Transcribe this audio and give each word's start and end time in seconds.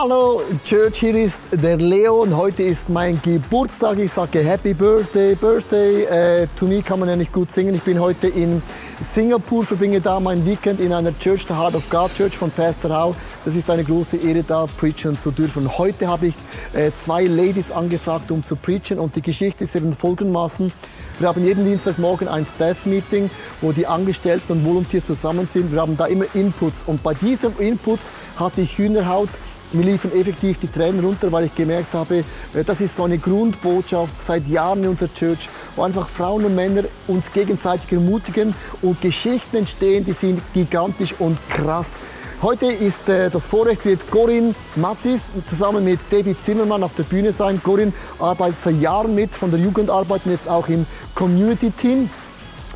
Hallo 0.00 0.42
Church, 0.64 1.00
hier 1.00 1.16
ist 1.16 1.40
der 1.50 1.76
Leo 1.76 2.22
und 2.22 2.36
heute 2.36 2.62
ist 2.62 2.88
mein 2.88 3.20
Geburtstag. 3.20 3.98
Ich 3.98 4.12
sage 4.12 4.38
Happy 4.38 4.72
Birthday, 4.72 5.34
Birthday. 5.34 6.04
Äh, 6.04 6.46
to 6.54 6.66
me 6.66 6.82
kann 6.82 7.00
man 7.00 7.08
ja 7.08 7.16
nicht 7.16 7.32
gut 7.32 7.50
singen. 7.50 7.74
Ich 7.74 7.82
bin 7.82 7.98
heute 7.98 8.28
in 8.28 8.62
Singapur, 9.00 9.64
verbringe 9.64 10.00
da 10.00 10.20
mein 10.20 10.46
Weekend 10.46 10.80
in 10.80 10.92
einer 10.92 11.18
Church, 11.18 11.46
der 11.46 11.58
Heart 11.58 11.74
of 11.74 11.90
God 11.90 12.14
Church 12.14 12.36
von 12.36 12.48
Pastor 12.52 12.96
Hau. 12.96 13.16
Das 13.44 13.56
ist 13.56 13.68
eine 13.70 13.82
große 13.82 14.18
Ehre, 14.18 14.44
da 14.44 14.66
preachen 14.66 15.18
zu 15.18 15.32
dürfen. 15.32 15.76
Heute 15.76 16.06
habe 16.06 16.28
ich 16.28 16.34
äh, 16.74 16.92
zwei 16.92 17.24
Ladies 17.24 17.72
angefragt, 17.72 18.30
um 18.30 18.44
zu 18.44 18.54
preachen 18.54 19.00
und 19.00 19.16
die 19.16 19.22
Geschichte 19.22 19.64
ist 19.64 19.74
eben 19.74 19.92
folgendermaßen. 19.92 20.72
Wir 21.18 21.26
haben 21.26 21.44
jeden 21.44 21.64
Dienstagmorgen 21.64 22.28
ein 22.28 22.44
Staff-Meeting, 22.44 23.30
wo 23.60 23.72
die 23.72 23.88
Angestellten 23.88 24.52
und 24.52 24.64
Volunteers 24.64 25.06
zusammen 25.06 25.48
sind. 25.48 25.72
Wir 25.72 25.80
haben 25.80 25.96
da 25.96 26.06
immer 26.06 26.26
Inputs 26.34 26.84
und 26.86 27.02
bei 27.02 27.14
diesem 27.14 27.58
Inputs 27.58 28.04
hatte 28.36 28.60
ich 28.60 28.78
Hühnerhaut 28.78 29.30
mir 29.72 29.84
liefen 29.84 30.12
effektiv 30.12 30.58
die 30.58 30.68
Tränen 30.68 31.04
runter, 31.04 31.30
weil 31.30 31.44
ich 31.44 31.54
gemerkt 31.54 31.94
habe, 31.94 32.24
äh, 32.54 32.64
das 32.64 32.80
ist 32.80 32.96
so 32.96 33.04
eine 33.04 33.18
Grundbotschaft 33.18 34.16
seit 34.16 34.46
Jahren 34.48 34.84
in 34.84 34.90
unserer 34.90 35.12
Church, 35.14 35.48
wo 35.76 35.82
einfach 35.82 36.08
Frauen 36.08 36.44
und 36.44 36.54
Männer 36.54 36.84
uns 37.06 37.32
gegenseitig 37.32 37.92
ermutigen 37.92 38.54
und 38.82 39.00
Geschichten 39.00 39.56
entstehen, 39.56 40.04
die 40.04 40.12
sind 40.12 40.40
gigantisch 40.54 41.14
und 41.18 41.38
krass. 41.50 41.98
Heute 42.40 42.66
ist 42.66 43.08
äh, 43.08 43.30
das 43.30 43.48
Vorrecht, 43.48 43.84
wird 43.84 44.08
Corinne 44.12 44.54
Mattis 44.76 45.32
zusammen 45.48 45.84
mit 45.84 45.98
David 46.08 46.40
Zimmermann 46.40 46.84
auf 46.84 46.94
der 46.94 47.02
Bühne 47.02 47.32
sein. 47.32 47.60
Corinne 47.60 47.92
arbeitet 48.20 48.60
seit 48.60 48.80
Jahren 48.80 49.12
mit 49.14 49.34
von 49.34 49.50
der 49.50 49.58
Jugendarbeit 49.58 50.20
und 50.24 50.30
jetzt 50.30 50.48
auch 50.48 50.68
im 50.68 50.86
Community-Team. 51.16 52.08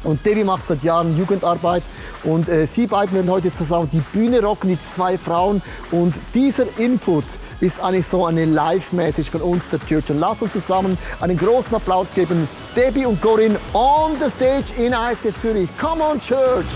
Und 0.05 0.25
Debbie 0.27 0.45
macht 0.45 0.67
seit 0.67 0.83
Jahren 0.83 1.17
Jugendarbeit 1.17 1.83
und 2.25 2.49
äh, 2.49 2.67
sie 2.67 2.87
beiden 2.87 3.15
werden 3.15 3.31
heute 3.31 3.53
zusammen 3.53 3.89
die 3.93 4.01
Bühne 4.01 4.43
rocken, 4.43 4.69
die 4.69 4.81
zwei 4.81 5.19
Frauen. 5.19 5.63
Und 5.91 6.15
dieser 6.35 6.67
Input 6.79 7.25
ist 7.61 7.81
eigentlich 7.81 8.07
so 8.07 8.27
eine 8.27 8.45
Live-Message 8.45 9.31
von 9.31 9.43
uns, 9.43 9.69
der 9.69 9.81
Church. 9.87 10.11
Und 10.11 10.21
lass 10.21 10.43
uns 10.43 10.53
zusammen 10.53 10.99
einen 11.21 11.37
großen 11.37 11.75
Applaus 11.75 12.13
geben. 12.13 12.49
Debbie 12.77 13.07
und 13.07 13.21
Corinne 13.21 13.59
on 13.73 14.13
the 14.21 14.31
stage 14.31 14.73
in 14.77 14.93
ICF 14.93 15.41
Zürich. 15.41 15.69
Come 15.79 16.03
on, 16.03 16.21
Church! 16.21 16.67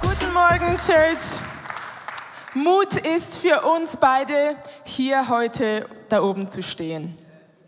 Guten 0.00 0.32
Morgen, 0.32 0.76
Church. 0.78 1.40
Mut 2.54 2.96
ist 2.96 3.36
für 3.38 3.62
uns 3.62 3.96
beide, 3.96 4.56
hier 4.84 5.28
heute 5.28 5.86
da 6.08 6.22
oben 6.22 6.48
zu 6.48 6.62
stehen. 6.62 7.23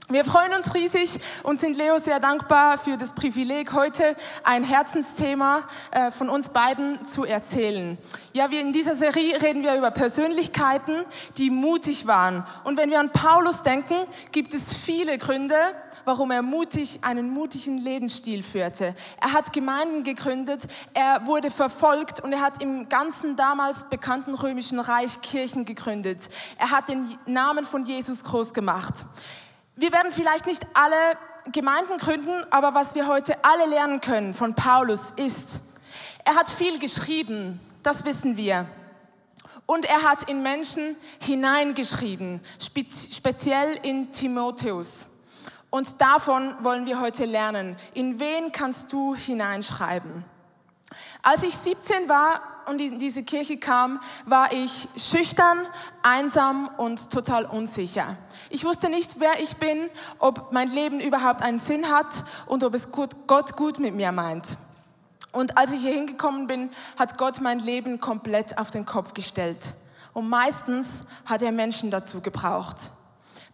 Wir 0.08 0.24
freuen 0.24 0.54
uns 0.54 0.72
riesig 0.72 1.18
und 1.42 1.58
sind 1.58 1.76
Leo 1.76 1.98
sehr 1.98 2.20
dankbar 2.20 2.78
für 2.78 2.96
das 2.96 3.12
Privileg, 3.12 3.72
heute 3.72 4.14
ein 4.44 4.62
Herzensthema 4.62 5.62
äh, 5.90 6.12
von 6.12 6.28
uns 6.28 6.48
beiden 6.50 7.04
zu 7.08 7.24
erzählen. 7.24 7.98
Ja, 8.32 8.52
wir 8.52 8.60
in 8.60 8.72
dieser 8.72 8.94
Serie 8.94 9.42
reden 9.42 9.64
wir 9.64 9.74
über 9.74 9.90
Persönlichkeiten, 9.90 10.94
die 11.38 11.50
mutig 11.50 12.06
waren. 12.06 12.46
Und 12.62 12.76
wenn 12.76 12.90
wir 12.90 13.00
an 13.00 13.10
Paulus 13.10 13.64
denken, 13.64 13.96
gibt 14.30 14.54
es 14.54 14.72
viele 14.72 15.18
Gründe, 15.18 15.56
warum 16.04 16.30
er 16.30 16.42
mutig 16.42 17.00
einen 17.02 17.28
mutigen 17.28 17.78
Lebensstil 17.78 18.44
führte. 18.44 18.94
Er 19.20 19.32
hat 19.32 19.52
Gemeinden 19.52 20.04
gegründet, 20.04 20.68
er 20.94 21.26
wurde 21.26 21.50
verfolgt 21.50 22.20
und 22.20 22.32
er 22.32 22.42
hat 22.42 22.62
im 22.62 22.88
ganzen 22.88 23.34
damals 23.34 23.82
bekannten 23.90 24.34
römischen 24.34 24.78
Reich 24.78 25.20
Kirchen 25.20 25.64
gegründet. 25.64 26.28
Er 26.58 26.70
hat 26.70 26.88
den 26.88 27.18
Namen 27.26 27.64
von 27.64 27.82
Jesus 27.82 28.22
groß 28.22 28.54
gemacht. 28.54 29.04
Wir 29.78 29.92
werden 29.92 30.10
vielleicht 30.10 30.46
nicht 30.46 30.66
alle 30.72 30.96
Gemeinden 31.52 31.98
gründen, 31.98 32.42
aber 32.50 32.72
was 32.72 32.94
wir 32.94 33.06
heute 33.06 33.44
alle 33.44 33.66
lernen 33.66 34.00
können 34.00 34.32
von 34.32 34.54
Paulus 34.54 35.12
ist, 35.16 35.60
er 36.24 36.34
hat 36.34 36.48
viel 36.48 36.78
geschrieben, 36.78 37.60
das 37.82 38.06
wissen 38.06 38.38
wir. 38.38 38.66
Und 39.66 39.84
er 39.84 40.02
hat 40.02 40.30
in 40.30 40.42
Menschen 40.42 40.96
hineingeschrieben, 41.20 42.40
speziell 42.58 43.78
in 43.82 44.12
Timotheus. 44.12 45.08
Und 45.68 46.00
davon 46.00 46.54
wollen 46.60 46.86
wir 46.86 46.98
heute 46.98 47.26
lernen. 47.26 47.76
In 47.92 48.18
wen 48.18 48.52
kannst 48.52 48.94
du 48.94 49.14
hineinschreiben? 49.14 50.24
Als 51.22 51.42
ich 51.42 51.54
17 51.54 52.08
war 52.08 52.40
und 52.66 52.80
in 52.80 52.98
diese 52.98 53.22
Kirche 53.22 53.56
kam, 53.56 54.00
war 54.24 54.52
ich 54.52 54.88
schüchtern, 54.96 55.58
einsam 56.02 56.68
und 56.76 57.10
total 57.10 57.44
unsicher. 57.44 58.16
Ich 58.50 58.64
wusste 58.64 58.88
nicht, 58.88 59.20
wer 59.20 59.40
ich 59.40 59.56
bin, 59.56 59.88
ob 60.18 60.52
mein 60.52 60.70
Leben 60.70 61.00
überhaupt 61.00 61.42
einen 61.42 61.58
Sinn 61.58 61.90
hat 61.90 62.24
und 62.46 62.64
ob 62.64 62.74
es 62.74 62.88
Gott 62.92 63.56
gut 63.56 63.78
mit 63.78 63.94
mir 63.94 64.12
meint. 64.12 64.56
Und 65.32 65.56
als 65.58 65.72
ich 65.72 65.80
hier 65.80 65.92
hingekommen 65.92 66.46
bin, 66.46 66.70
hat 66.98 67.18
Gott 67.18 67.40
mein 67.40 67.60
Leben 67.60 68.00
komplett 68.00 68.58
auf 68.58 68.70
den 68.70 68.86
Kopf 68.86 69.14
gestellt. 69.14 69.74
Und 70.12 70.28
meistens 70.28 71.04
hat 71.26 71.42
er 71.42 71.52
Menschen 71.52 71.90
dazu 71.90 72.20
gebraucht. 72.20 72.90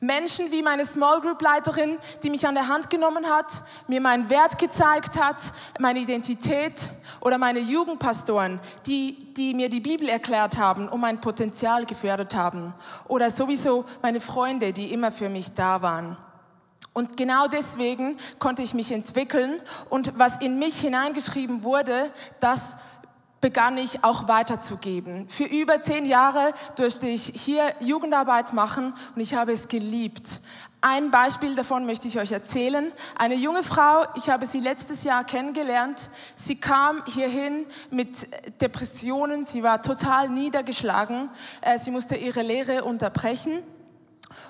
Menschen 0.03 0.51
wie 0.51 0.63
meine 0.63 0.85
Small 0.85 1.21
Group 1.21 1.41
Leiterin, 1.41 1.97
die 2.25 2.31
mich 2.31 2.45
an 2.45 2.57
der 2.57 2.67
Hand 2.67 2.91
genommen 2.91 3.25
hat, 3.25 3.47
mir 3.87 4.01
meinen 4.01 4.29
Wert 4.29 4.59
gezeigt 4.59 5.17
hat, 5.17 5.37
meine 5.79 6.01
Identität 6.01 6.75
oder 7.21 7.39
meine 7.39 7.61
Jugendpastoren, 7.61 8.59
die, 8.85 9.33
die 9.35 9.55
mir 9.55 9.69
die 9.69 9.79
Bibel 9.79 10.09
erklärt 10.09 10.57
haben 10.57 10.89
und 10.89 11.01
mein 11.01 11.21
Potenzial 11.21 11.87
gefördert 11.87 12.35
haben 12.35 12.75
oder 13.07 13.31
sowieso 13.31 13.85
meine 14.03 14.21
Freunde, 14.21 14.73
die 14.73 14.93
immer 14.93 15.13
für 15.13 15.29
mich 15.29 15.55
da 15.55 15.83
waren. 15.83 16.17
Und 16.93 17.17
genau 17.17 17.47
deswegen 17.47 18.17
konnte 18.41 18.63
ich 18.63 18.75
mich 18.75 18.91
entwickeln 18.91 19.61
und 19.89 20.19
was 20.19 20.39
in 20.39 20.59
mich 20.59 20.81
hineingeschrieben 20.81 21.63
wurde, 21.63 22.11
das 22.41 22.77
begann 23.43 23.77
ich 23.77 24.03
auch 24.05 24.29
weiterzugeben. 24.29 25.29
Für 25.29 25.45
über 25.45 25.83
zehn 25.83 26.07
Jahre 26.07 26.55
durfte 26.77 27.09
ich 27.09 27.25
hier 27.25 27.65
Jugendarbeit 27.81 28.55
machen 28.55 28.95
und 29.15 29.21
ich 29.21 29.35
habe 29.35 29.53
es 29.53 29.69
geliebt. 29.69 30.41
Ein 30.81 31.11
Beispiel 31.11 31.55
davon 31.55 31.85
möchte 31.85 32.09
ich 32.09 32.19
euch 32.19 32.33
erzählen. 32.33 32.91
Eine 33.17 33.35
junge 33.35 33.63
Frau, 33.63 34.05
ich 34.17 34.31
habe 34.31 34.47
sie 34.47 34.59
letztes 34.59 35.05
Jahr 35.05 35.23
kennengelernt. 35.23 36.11
Sie 36.35 36.57
kam 36.57 37.05
hierhin 37.07 37.67
mit 37.91 38.27
Depressionen, 38.61 39.45
sie 39.45 39.63
war 39.63 39.83
total 39.83 40.29
niedergeschlagen, 40.29 41.29
äh, 41.61 41.79
sie 41.79 41.93
musste 41.93 42.17
ihre 42.17 42.43
Lehre 42.43 42.83
unterbrechen. 42.83 43.63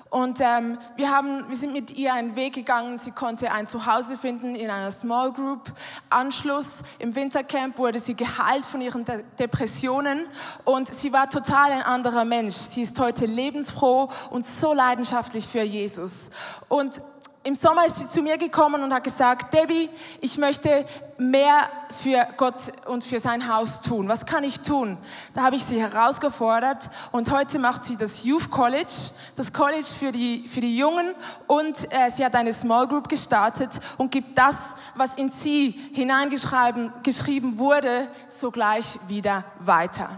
Und 0.09 0.39
ähm, 0.41 0.77
wir, 0.95 1.09
haben, 1.09 1.49
wir 1.49 1.57
sind 1.57 1.73
mit 1.73 1.97
ihr 1.97 2.13
einen 2.13 2.35
Weg 2.35 2.53
gegangen. 2.53 2.97
Sie 2.97 3.11
konnte 3.11 3.51
ein 3.51 3.67
Zuhause 3.67 4.17
finden 4.17 4.55
in 4.55 4.69
einer 4.69 4.91
Small 4.91 5.31
Group. 5.31 5.71
Anschluss 6.09 6.83
im 6.99 7.15
Wintercamp 7.15 7.77
wurde 7.77 7.99
sie 7.99 8.15
geheilt 8.15 8.65
von 8.65 8.81
ihren 8.81 9.05
De 9.05 9.23
Depressionen 9.39 10.25
und 10.65 10.93
sie 10.93 11.11
war 11.11 11.29
total 11.29 11.71
ein 11.71 11.81
anderer 11.81 12.25
Mensch. 12.25 12.55
Sie 12.55 12.83
ist 12.83 12.99
heute 12.99 13.25
lebensfroh 13.25 14.09
und 14.29 14.45
so 14.45 14.73
leidenschaftlich 14.73 15.47
für 15.47 15.63
Jesus. 15.63 16.29
Und 16.67 17.01
im 17.43 17.55
Sommer 17.55 17.85
ist 17.85 17.97
sie 17.97 18.09
zu 18.09 18.21
mir 18.21 18.37
gekommen 18.37 18.81
und 18.83 18.93
hat 18.93 19.03
gesagt, 19.03 19.53
Debbie, 19.53 19.89
ich 20.21 20.37
möchte 20.37 20.85
mehr 21.17 21.69
für 22.01 22.25
Gott 22.37 22.71
und 22.85 23.03
für 23.03 23.19
sein 23.19 23.53
Haus 23.53 23.81
tun. 23.81 24.07
Was 24.07 24.25
kann 24.25 24.43
ich 24.43 24.61
tun? 24.61 24.97
Da 25.33 25.43
habe 25.43 25.57
ich 25.57 25.65
sie 25.65 25.79
herausgefordert 25.79 26.89
und 27.11 27.29
heute 27.31 27.59
macht 27.59 27.83
sie 27.83 27.97
das 27.97 28.23
Youth 28.23 28.49
College, 28.49 28.93
das 29.35 29.51
College 29.51 29.85
für 29.85 30.13
die, 30.13 30.47
für 30.47 30.61
die 30.61 30.77
Jungen 30.77 31.13
und 31.47 31.91
äh, 31.91 32.09
sie 32.11 32.23
hat 32.23 32.33
eine 32.35 32.53
Small 32.53 32.87
Group 32.87 33.09
gestartet 33.09 33.79
und 33.97 34.11
gibt 34.11 34.37
das, 34.37 34.75
was 34.95 35.13
in 35.15 35.29
sie 35.29 35.71
hineingeschrieben 35.93 36.93
geschrieben 37.03 37.57
wurde, 37.57 38.07
sogleich 38.27 38.85
wieder 39.07 39.43
weiter. 39.59 40.09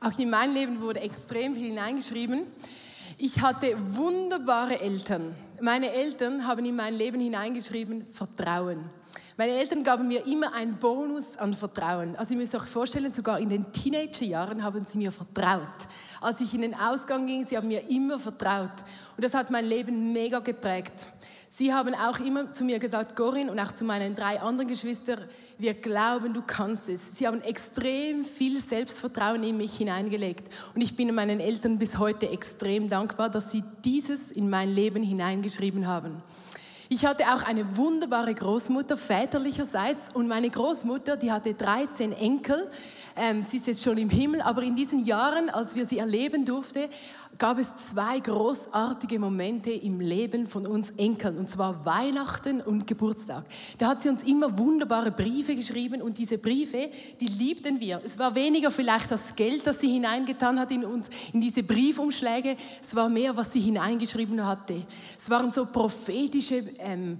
Auch 0.00 0.16
in 0.18 0.30
mein 0.30 0.52
Leben 0.52 0.80
wurde 0.80 1.00
extrem 1.00 1.54
viel 1.54 1.68
hineingeschrieben. 1.68 2.46
Ich 3.18 3.40
hatte 3.40 3.74
wunderbare 3.78 4.80
Eltern. 4.80 5.34
Meine 5.64 5.92
Eltern 5.92 6.44
haben 6.44 6.64
in 6.64 6.74
mein 6.74 6.92
Leben 6.92 7.20
hineingeschrieben, 7.20 8.04
Vertrauen. 8.04 8.90
Meine 9.36 9.52
Eltern 9.52 9.84
gaben 9.84 10.08
mir 10.08 10.26
immer 10.26 10.52
einen 10.54 10.76
Bonus 10.76 11.36
an 11.36 11.54
Vertrauen. 11.54 12.16
Also 12.16 12.34
ihr 12.34 12.40
müsst 12.40 12.56
euch 12.56 12.64
vorstellen, 12.64 13.12
sogar 13.12 13.38
in 13.38 13.48
den 13.48 13.72
Teenagerjahren 13.72 14.64
haben 14.64 14.84
sie 14.84 14.98
mir 14.98 15.12
vertraut. 15.12 15.68
Als 16.20 16.40
ich 16.40 16.52
in 16.52 16.62
den 16.62 16.74
Ausgang 16.74 17.28
ging, 17.28 17.44
sie 17.44 17.56
haben 17.56 17.68
mir 17.68 17.88
immer 17.88 18.18
vertraut. 18.18 18.72
Und 19.16 19.24
das 19.24 19.34
hat 19.34 19.52
mein 19.52 19.64
Leben 19.64 20.12
mega 20.12 20.40
geprägt. 20.40 21.06
Sie 21.46 21.72
haben 21.72 21.94
auch 21.94 22.18
immer 22.18 22.52
zu 22.52 22.64
mir 22.64 22.80
gesagt, 22.80 23.14
Corinne 23.14 23.52
und 23.52 23.60
auch 23.60 23.70
zu 23.70 23.84
meinen 23.84 24.16
drei 24.16 24.40
anderen 24.40 24.66
Geschwistern, 24.66 25.20
wir 25.62 25.74
glauben, 25.74 26.34
du 26.34 26.42
kannst 26.42 26.88
es. 26.88 27.16
Sie 27.16 27.26
haben 27.26 27.40
extrem 27.42 28.24
viel 28.24 28.60
Selbstvertrauen 28.60 29.44
in 29.44 29.56
mich 29.56 29.76
hineingelegt. 29.76 30.52
Und 30.74 30.80
ich 30.82 30.96
bin 30.96 31.14
meinen 31.14 31.38
Eltern 31.38 31.78
bis 31.78 31.98
heute 31.98 32.28
extrem 32.28 32.90
dankbar, 32.90 33.30
dass 33.30 33.52
sie 33.52 33.62
dieses 33.84 34.32
in 34.32 34.50
mein 34.50 34.74
Leben 34.74 35.04
hineingeschrieben 35.04 35.86
haben. 35.86 36.20
Ich 36.88 37.06
hatte 37.06 37.24
auch 37.32 37.44
eine 37.44 37.76
wunderbare 37.76 38.34
Großmutter 38.34 38.98
väterlicherseits 38.98 40.10
und 40.12 40.28
meine 40.28 40.50
Großmutter, 40.50 41.16
die 41.16 41.32
hatte 41.32 41.54
13 41.54 42.12
Enkel. 42.12 42.68
Ähm, 43.16 43.42
sie 43.42 43.58
ist 43.58 43.66
jetzt 43.66 43.82
schon 43.82 43.96
im 43.98 44.10
Himmel, 44.10 44.42
aber 44.42 44.62
in 44.62 44.74
diesen 44.74 45.04
Jahren, 45.04 45.48
als 45.48 45.74
wir 45.74 45.86
sie 45.86 45.98
erleben 45.98 46.44
durften, 46.44 46.88
gab 47.38 47.58
es 47.58 47.88
zwei 47.88 48.20
großartige 48.20 49.18
Momente 49.18 49.70
im 49.70 50.00
Leben 50.00 50.46
von 50.46 50.66
uns 50.66 50.90
Enkeln, 50.92 51.38
und 51.38 51.48
zwar 51.48 51.84
Weihnachten 51.84 52.60
und 52.60 52.86
Geburtstag. 52.86 53.44
Da 53.78 53.88
hat 53.88 54.00
sie 54.00 54.08
uns 54.08 54.22
immer 54.22 54.58
wunderbare 54.58 55.10
Briefe 55.10 55.56
geschrieben 55.56 56.02
und 56.02 56.18
diese 56.18 56.38
Briefe, 56.38 56.90
die 57.20 57.26
liebten 57.26 57.80
wir. 57.80 58.00
Es 58.04 58.18
war 58.18 58.34
weniger 58.34 58.70
vielleicht 58.70 59.10
das 59.10 59.34
Geld, 59.34 59.66
das 59.66 59.80
sie 59.80 59.92
hineingetan 59.92 60.58
hat 60.58 60.70
in 60.70 60.84
uns, 60.84 61.08
in 61.32 61.40
diese 61.40 61.62
Briefumschläge, 61.62 62.56
es 62.80 62.94
war 62.94 63.08
mehr, 63.08 63.36
was 63.36 63.52
sie 63.52 63.60
hineingeschrieben 63.60 64.44
hatte. 64.44 64.82
Es 65.18 65.28
waren 65.30 65.50
so 65.50 65.66
prophetische 65.66 66.62
ähm, 66.78 67.18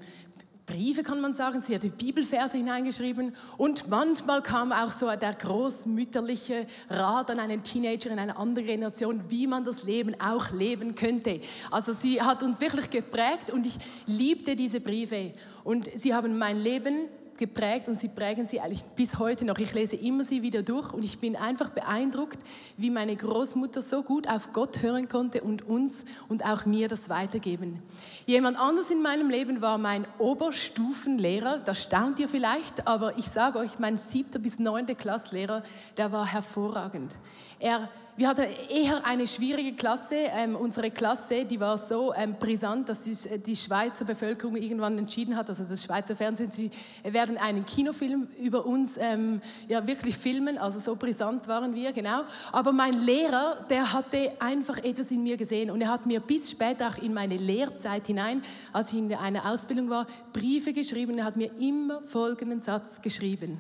Briefe, 0.73 1.03
kann 1.03 1.21
man 1.21 1.35
sagen. 1.35 1.61
Sie 1.61 1.75
hatte 1.75 1.91
Bibelverse 1.91 2.57
hineingeschrieben 2.57 3.35
und 3.59 3.89
manchmal 3.89 4.43
kam 4.43 4.73
auch 4.73 4.91
so 4.91 5.07
der 5.15 5.35
großmütterliche 5.35 6.67
Rat 6.89 7.31
an 7.31 7.39
einen 7.41 7.63
Teenager 7.63 8.11
in 8.11 8.19
eine 8.19 8.39
andere 8.39 8.65
Generation, 8.65 9.23
wie 9.29 9.47
man 9.47 9.65
das 9.65 9.85
Leben 9.85 10.19
auch 10.19 10.51
leben 10.51 10.95
könnte. 10.95 11.41
Also 11.71 11.93
sie 11.93 12.23
hat 12.23 12.43
uns 12.43 12.61
wirklich 12.61 12.89
geprägt 12.89 13.51
und 13.53 13.67
ich 13.67 13.77
liebte 14.07 14.57
diese 14.57 14.81
Briefe 14.81 15.33
und 15.63 15.91
sie 15.95 16.15
haben 16.15 16.39
mein 16.39 16.59
Leben 16.59 17.09
geprägt 17.43 17.89
und 17.89 17.97
sie 17.97 18.07
prägen 18.07 18.47
sie 18.47 18.61
eigentlich 18.61 18.85
bis 18.95 19.19
heute 19.19 19.45
noch. 19.45 19.59
Ich 19.59 19.75
lese 19.75 19.97
immer 19.97 20.23
sie 20.23 20.43
wieder 20.43 20.63
durch 20.63 20.93
und 20.93 21.05
ich 21.05 21.19
bin 21.19 21.35
einfach 21.35 21.71
beeindruckt, 21.71 22.39
wie 22.77 22.89
meine 22.89 23.17
Großmutter 23.17 23.83
so 23.83 24.05
gut 24.05 24.29
auf 24.29 24.53
Gott 24.53 24.81
hören 24.81 25.09
konnte 25.09 25.41
und 25.41 25.67
uns 25.67 26.05
und 26.29 26.45
auch 26.45 26.67
mir 26.67 26.87
das 26.87 27.09
weitergeben. 27.09 27.83
Jemand 28.27 28.57
anders 28.61 28.91
in 28.91 29.03
meinem 29.03 29.29
Leben 29.29 29.61
war 29.61 29.77
mein 29.77 30.07
Oberstufenlehrer, 30.19 31.59
das 31.59 31.83
staunt 31.83 32.21
ihr 32.21 32.29
vielleicht, 32.29 32.87
aber 32.87 33.19
ich 33.19 33.27
sage 33.27 33.59
euch, 33.59 33.81
mein 33.81 33.97
siebter 33.97 34.39
bis 34.39 34.61
neunter 34.61 34.95
Klasslehrer, 34.95 35.65
der 35.97 36.13
war 36.13 36.27
hervorragend. 36.27 37.17
Er 37.59 37.89
wir 38.15 38.29
hatten 38.29 38.45
eher 38.69 39.07
eine 39.07 39.27
schwierige 39.27 39.75
Klasse. 39.75 40.15
Ähm, 40.15 40.55
unsere 40.55 40.91
Klasse, 40.91 41.47
die 41.47 41.59
war 41.59 41.79
so 41.79 42.13
ähm, 42.15 42.35
brisant, 42.39 42.91
dass 42.91 43.05
die, 43.05 43.13
äh, 43.29 43.39
die, 43.39 43.57
Schweizer 43.57 44.05
Bevölkerung 44.05 44.57
irgendwann 44.57 44.99
entschieden 44.99 45.35
hat, 45.35 45.49
also 45.49 45.65
das 45.65 45.83
Schweizer 45.83 46.15
Fernsehen, 46.15 46.51
sie 46.51 46.71
werden 47.05 47.39
einen 47.39 47.65
Kinofilm 47.65 48.29
über 48.39 48.67
uns 48.67 48.99
ähm, 48.99 49.41
ja, 49.67 49.87
wirklich 49.87 50.19
filmen. 50.19 50.59
Also 50.59 50.79
so 50.79 50.95
brisant 50.95 51.49
waren 51.49 51.75
wir, 51.75 51.93
genau. 51.93 52.25
Aber 52.53 52.73
mein 52.73 52.93
Lehrer, 52.93 53.65
der 53.71 53.95
hatte 53.95 54.31
einfach 54.41 54.77
etwas 54.85 55.11
in 55.11 55.23
mir 55.23 55.39
gesehen 55.39 55.71
und 55.71 55.81
er 55.81 55.89
hat 55.89 56.05
mir 56.05 56.21
bis 56.21 56.51
später 56.51 56.89
auch 56.89 56.99
in 56.99 57.15
meine 57.15 57.39
Lehrzeit 57.39 58.07
hinein, 58.07 58.43
als 58.75 58.93
ich 58.93 58.99
in 58.99 59.15
einer 59.15 59.51
Ausbildung 59.51 59.89
war, 59.89 60.07
Briefe 60.35 60.75
geschrieben. 60.75 61.17
Er 61.17 61.25
hat 61.25 61.37
mir 61.37 61.51
immer 61.59 62.03
folgenden 62.03 62.61
Satz 62.61 63.01
geschrieben: 63.01 63.59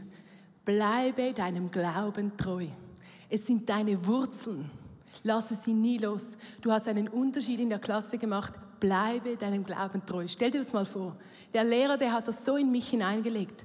Bleibe 0.66 1.32
deinem 1.32 1.70
Glauben 1.70 2.36
treu. 2.36 2.66
Es 3.34 3.46
sind 3.46 3.66
deine 3.66 4.06
Wurzeln. 4.06 4.70
Lasse 5.22 5.54
sie 5.54 5.72
nie 5.72 5.96
los. 5.96 6.36
Du 6.60 6.70
hast 6.70 6.86
einen 6.86 7.08
Unterschied 7.08 7.60
in 7.60 7.70
der 7.70 7.78
Klasse 7.78 8.18
gemacht. 8.18 8.52
Bleibe 8.78 9.38
deinem 9.38 9.64
Glauben 9.64 10.04
treu. 10.04 10.26
Stell 10.28 10.50
dir 10.50 10.58
das 10.58 10.74
mal 10.74 10.84
vor. 10.84 11.16
Der 11.54 11.64
Lehrer, 11.64 11.96
der 11.96 12.12
hat 12.12 12.28
das 12.28 12.44
so 12.44 12.58
in 12.58 12.70
mich 12.70 12.90
hineingelegt. 12.90 13.64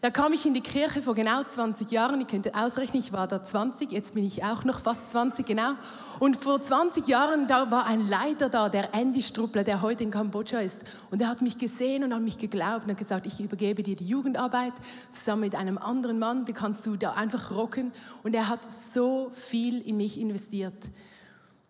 Da 0.00 0.10
kam 0.10 0.32
ich 0.32 0.46
in 0.46 0.54
die 0.54 0.60
Kirche 0.60 1.02
vor 1.02 1.16
genau 1.16 1.42
20 1.42 1.90
Jahren. 1.90 2.20
Ihr 2.20 2.26
könnt 2.28 2.54
ausrechnen, 2.54 3.02
ich 3.02 3.12
war 3.12 3.26
da 3.26 3.42
20, 3.42 3.90
jetzt 3.90 4.14
bin 4.14 4.24
ich 4.24 4.44
auch 4.44 4.62
noch 4.62 4.78
fast 4.78 5.10
20, 5.10 5.44
genau. 5.44 5.72
Und 6.20 6.36
vor 6.36 6.62
20 6.62 7.08
Jahren, 7.08 7.48
da 7.48 7.72
war 7.72 7.84
ein 7.86 8.08
Leiter 8.08 8.48
da, 8.48 8.68
der 8.68 8.94
Andy 8.94 9.20
Struppler, 9.20 9.64
der 9.64 9.82
heute 9.82 10.04
in 10.04 10.12
Kambodscha 10.12 10.60
ist. 10.60 10.84
Und 11.10 11.20
er 11.20 11.28
hat 11.28 11.42
mich 11.42 11.58
gesehen 11.58 12.04
und 12.04 12.14
hat 12.14 12.22
mich 12.22 12.38
geglaubt 12.38 12.84
und 12.84 12.92
hat 12.92 12.98
gesagt, 12.98 13.26
ich 13.26 13.40
übergebe 13.40 13.82
dir 13.82 13.96
die 13.96 14.06
Jugendarbeit 14.06 14.74
zusammen 15.08 15.40
mit 15.40 15.56
einem 15.56 15.78
anderen 15.78 16.20
Mann, 16.20 16.44
die 16.44 16.52
kannst 16.52 16.86
du 16.86 16.94
da 16.94 17.14
einfach 17.14 17.50
rocken. 17.50 17.90
Und 18.22 18.36
er 18.36 18.48
hat 18.48 18.60
so 18.70 19.30
viel 19.32 19.80
in 19.80 19.96
mich 19.96 20.20
investiert. 20.20 20.92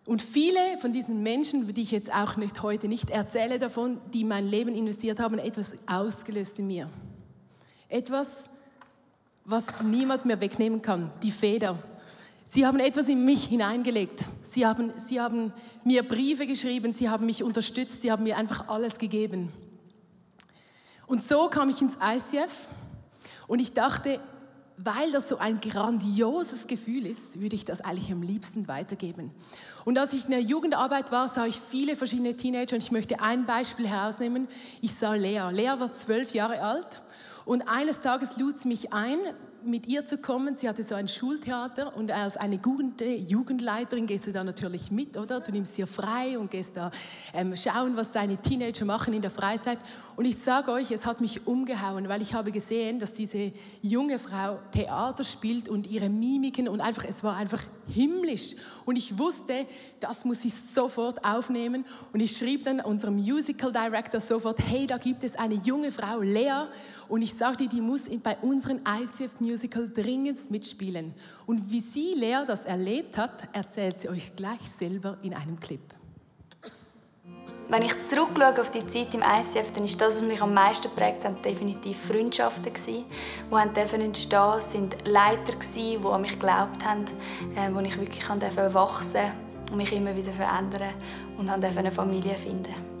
Und 0.05 0.21
viele 0.21 0.59
von 0.79 0.91
diesen 0.91 1.23
Menschen, 1.23 1.73
die 1.73 1.81
ich 1.81 1.91
jetzt 1.91 2.13
auch 2.13 2.37
nicht 2.37 2.61
heute 2.61 2.87
nicht 2.87 3.09
erzähle 3.09 3.57
davon, 3.57 3.99
die 4.13 4.23
mein 4.23 4.45
Leben 4.47 4.75
investiert 4.75 5.19
haben, 5.19 5.39
etwas 5.39 5.73
ausgelöst 5.87 6.59
in 6.59 6.67
mir. 6.67 6.87
Etwas, 7.89 8.49
was 9.45 9.65
niemand 9.81 10.25
mehr 10.25 10.39
wegnehmen 10.39 10.81
kann, 10.81 11.11
die 11.23 11.31
Feder. 11.31 11.77
Sie 12.45 12.65
haben 12.65 12.79
etwas 12.79 13.07
in 13.07 13.25
mich 13.25 13.45
hineingelegt. 13.45 14.27
Sie 14.43 14.65
haben, 14.65 14.91
sie 14.97 15.19
haben 15.19 15.51
mir 15.83 16.03
Briefe 16.03 16.45
geschrieben, 16.45 16.93
sie 16.93 17.09
haben 17.09 17.25
mich 17.25 17.43
unterstützt, 17.43 18.01
sie 18.01 18.11
haben 18.11 18.23
mir 18.23 18.37
einfach 18.37 18.67
alles 18.67 18.99
gegeben. 18.99 19.51
Und 21.07 21.23
so 21.23 21.47
kam 21.47 21.69
ich 21.69 21.81
ins 21.81 21.95
ICF 21.95 22.67
und 23.47 23.59
ich 23.59 23.73
dachte, 23.73 24.19
weil 24.77 25.11
das 25.11 25.27
so 25.27 25.39
ein 25.39 25.59
grandioses 25.59 26.67
Gefühl 26.67 27.07
ist, 27.07 27.41
würde 27.41 27.55
ich 27.55 27.65
das 27.65 27.81
eigentlich 27.81 28.11
am 28.11 28.21
liebsten 28.21 28.67
weitergeben. 28.67 29.31
Und 29.83 29.97
als 29.97 30.13
ich 30.13 30.25
in 30.25 30.31
der 30.31 30.41
Jugendarbeit 30.41 31.11
war, 31.11 31.27
sah 31.27 31.47
ich 31.47 31.59
viele 31.59 31.95
verschiedene 31.95 32.35
Teenager 32.35 32.75
und 32.75 32.83
ich 32.83 32.91
möchte 32.91 33.19
ein 33.19 33.45
Beispiel 33.45 33.87
herausnehmen. 33.87 34.47
Ich 34.81 34.93
sah 34.93 35.15
Lea. 35.15 35.49
Lea 35.51 35.73
war 35.79 35.91
zwölf 35.91 36.33
Jahre 36.33 36.61
alt 36.61 37.01
und 37.45 37.67
eines 37.69 38.01
Tages 38.01 38.37
lud 38.37 38.57
sie 38.57 38.67
mich 38.67 38.93
ein, 38.93 39.17
mit 39.63 39.87
ihr 39.87 40.05
zu 40.05 40.17
kommen. 40.17 40.55
Sie 40.55 40.67
hatte 40.67 40.83
so 40.83 40.95
ein 40.95 41.07
Schultheater 41.07 41.95
und 41.95 42.11
als 42.11 42.37
eine 42.37 42.57
gute 42.57 43.05
Jugendleiterin 43.05 44.07
gehst 44.07 44.27
du 44.27 44.31
da 44.31 44.43
natürlich 44.43 44.91
mit, 44.91 45.17
oder? 45.17 45.39
Du 45.39 45.51
nimmst 45.51 45.75
sie 45.75 45.85
frei 45.85 46.37
und 46.37 46.51
gehst 46.51 46.77
da 46.77 46.91
ähm, 47.33 47.55
schauen, 47.55 47.95
was 47.95 48.11
deine 48.11 48.37
Teenager 48.37 48.85
machen 48.85 49.13
in 49.13 49.21
der 49.21 49.31
Freizeit. 49.31 49.79
Und 50.15 50.25
ich 50.25 50.37
sage 50.37 50.71
euch, 50.71 50.91
es 50.91 51.05
hat 51.05 51.21
mich 51.21 51.47
umgehauen, 51.47 52.09
weil 52.09 52.21
ich 52.21 52.33
habe 52.33 52.51
gesehen, 52.51 52.99
dass 52.99 53.13
diese 53.13 53.51
junge 53.81 54.19
Frau 54.19 54.59
Theater 54.71 55.23
spielt 55.23 55.69
und 55.69 55.87
ihre 55.87 56.09
Mimiken 56.09 56.67
und 56.67 56.81
einfach, 56.81 57.05
es 57.05 57.23
war 57.23 57.35
einfach 57.35 57.63
himmlisch. 57.87 58.55
Und 58.85 58.97
ich 58.97 59.17
wusste, 59.17 59.65
das 59.99 60.25
muss 60.25 60.43
ich 60.45 60.53
sofort 60.53 61.23
aufnehmen. 61.23 61.85
Und 62.13 62.19
ich 62.19 62.35
schrieb 62.35 62.65
dann 62.65 62.79
unserem 62.81 63.15
Musical 63.15 63.71
Director 63.71 64.19
sofort, 64.19 64.59
hey, 64.59 64.85
da 64.85 64.97
gibt 64.97 65.23
es 65.23 65.35
eine 65.35 65.55
junge 65.55 65.91
Frau, 65.91 66.19
Lea. 66.21 66.67
Und 67.07 67.21
ich 67.21 67.33
sagte, 67.33 67.67
die 67.67 67.81
muss 67.81 68.03
bei 68.23 68.37
unserem 68.41 68.79
ICF 68.79 69.39
Musical 69.49 69.89
dringend 69.89 70.51
mitspielen. 70.51 71.13
Und 71.45 71.71
wie 71.71 71.79
sie, 71.79 72.13
Lea, 72.15 72.43
das 72.45 72.65
erlebt 72.65 73.17
hat, 73.17 73.47
erzählt 73.53 73.99
sie 73.99 74.09
euch 74.09 74.35
gleich 74.35 74.61
selber 74.61 75.17
in 75.23 75.33
einem 75.33 75.59
Clip. 75.59 75.81
Wenn 77.71 77.83
ich 77.83 77.93
zurückschaue 78.03 78.61
auf 78.61 78.71
die 78.71 78.85
Zeit 78.87 79.13
im 79.13 79.21
ICF, 79.21 79.71
dann 79.75 79.83
ist 79.83 80.01
das, 80.01 80.15
was 80.15 80.23
mich 80.23 80.41
am 80.41 80.55
meisten 80.55 80.89
geprägt 80.89 81.23
hat, 81.23 81.45
definitiv 81.45 81.99
Freundschaften 81.99 82.73
gewesen, 82.73 83.05
die 83.51 83.55
haben 83.55 84.01
entstehen 84.01 84.61
sind 84.61 85.07
Leiter 85.07 85.53
gewesen, 85.53 86.01
die 86.01 86.07
an 86.07 86.21
mich 86.21 86.31
geglaubt 86.31 86.83
haben, 86.83 87.05
äh, 87.55 87.71
wo 87.71 87.79
ich 87.81 87.99
wirklich 87.99 88.27
wachsen 88.27 89.31
und 89.71 89.77
mich 89.77 89.91
immer 89.93 90.15
wieder 90.15 90.31
verändern 90.31 90.93
und 91.37 91.47
eine 91.47 91.91
Familie 91.91 92.35
finden. 92.37 92.98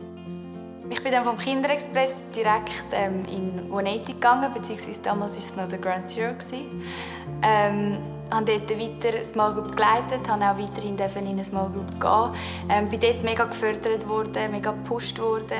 Ich 0.91 1.03
bin 1.03 1.11
dann 1.11 1.23
vom 1.23 1.37
Kinderexpress 1.37 2.31
direkt 2.35 2.85
ähm, 2.93 3.23
in 3.25 3.69
Voneti 3.69 4.13
gegangen, 4.13 4.51
beziehungsweise 4.51 5.01
damals 5.03 5.33
war 5.33 5.39
es 5.39 5.55
noch 5.55 5.67
der 5.67 5.77
Grand 5.77 6.07
Zero. 6.07 6.33
Ähm, 7.41 7.97
habe 8.31 8.45
dort 8.45 8.69
weiter 8.69 9.23
Small 9.23 9.53
Group 9.53 9.75
geleitet, 9.75 10.27
habe 10.29 10.43
auch 10.45 10.57
weiterhin 10.57 10.97
in 10.97 11.27
eine 11.27 11.43
Small 11.43 11.69
Group 11.69 12.01
gehen. 12.01 12.39
Ähm, 12.69 12.89
bin 12.89 12.99
dort 12.99 13.23
mega 13.23 13.45
gefördert 13.45 14.07
worden, 14.07 14.51
mega 14.51 14.71
gepusht 14.71 15.19
worden. 15.19 15.59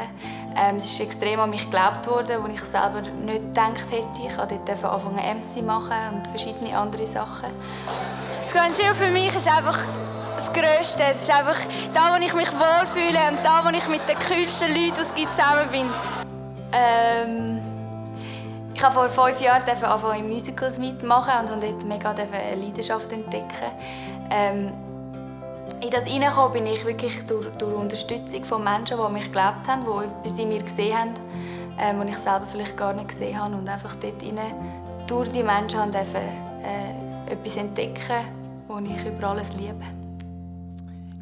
Ähm, 0.58 0.78
es 0.78 0.86
ist 0.86 1.00
extrem 1.00 1.40
an 1.40 1.52
mich 1.52 1.66
geglaubt 1.66 2.08
worden, 2.08 2.44
wo 2.44 2.48
ich 2.48 2.62
selber 2.62 3.02
nicht 3.02 3.40
gedacht 3.40 3.92
hätte. 3.92 4.08
Ich 4.28 4.36
durfte 4.36 4.60
dort 4.66 4.84
anfangen 4.84 5.40
MC 5.40 5.64
machen 5.64 6.16
und 6.16 6.28
verschiedene 6.28 6.76
andere 6.76 7.06
Sachen. 7.06 7.50
Das 8.40 8.52
Ganze 8.52 8.84
für 8.96 9.10
mich 9.10 9.36
ist 9.36 9.48
einfach 9.48 9.80
das 10.40 10.54
Größte. 10.54 11.04
Es 11.04 11.24
ist 11.24 11.32
einfach 11.32 11.58
da, 11.94 12.14
wo 12.14 12.24
ich 12.24 12.34
mich 12.34 12.48
wohlfühle 12.48 13.20
und 13.30 13.44
da, 13.44 13.62
wo 13.64 13.70
ich 13.76 13.88
mit 13.90 14.02
den 14.08 14.16
coolsten 14.20 14.74
Leuten, 14.74 15.02
es 15.02 15.14
gibt, 15.14 15.34
zusammen 15.34 15.70
bin. 15.70 15.86
Ähm, 16.72 17.60
ich 18.74 18.82
habe 18.82 18.94
vor 18.94 19.10
fünf 19.10 19.42
Jahren 19.42 19.64
anfangen 19.68 20.20
in 20.20 20.30
Musicals 20.30 20.80
mitmachen 20.80 21.54
und 21.54 21.62
dort 21.62 21.84
mega 21.84 22.12
eine 22.12 22.56
Leidenschaft 22.56 23.12
entdecken. 23.12 23.72
Ähm, 24.32 24.72
in 25.82 25.90
das 25.90 26.06
hineingekommen 26.06 26.54
bin 26.54 26.68
ich 26.68 26.86
wirklich 26.86 27.26
durch, 27.28 27.48
durch 27.58 27.76
Unterstützung 27.76 28.46
von 28.46 28.64
Menschen, 28.64 28.98
die 28.98 29.14
mich 29.14 29.26
geglaubt 29.26 29.68
haben, 29.68 29.84
die 29.84 30.06
etwas 30.06 30.38
in 30.38 30.50
mir 30.50 30.64
gesehen 30.64 30.98
haben, 30.98 31.14
ähm, 31.80 32.00
was 32.00 32.08
ich 32.08 32.18
selber 32.18 32.46
vielleicht 32.50 32.78
gar 32.78 32.94
nicht 32.94 33.10
gesehen 33.10 33.38
habe. 33.38 33.56
Und 33.56 33.68
einfach 33.68 33.96
dort 33.96 34.24
rein, 34.24 34.40
durch 35.06 35.32
die 35.34 35.44
Menschen 35.44 35.80
haben 35.82 35.94
äh, 35.94 37.34
etwas 37.34 37.58
entdecken, 37.58 38.24
das 38.70 38.82
ich 38.84 39.06
über 39.06 39.28
alles 39.28 39.54
liebe 39.54 39.99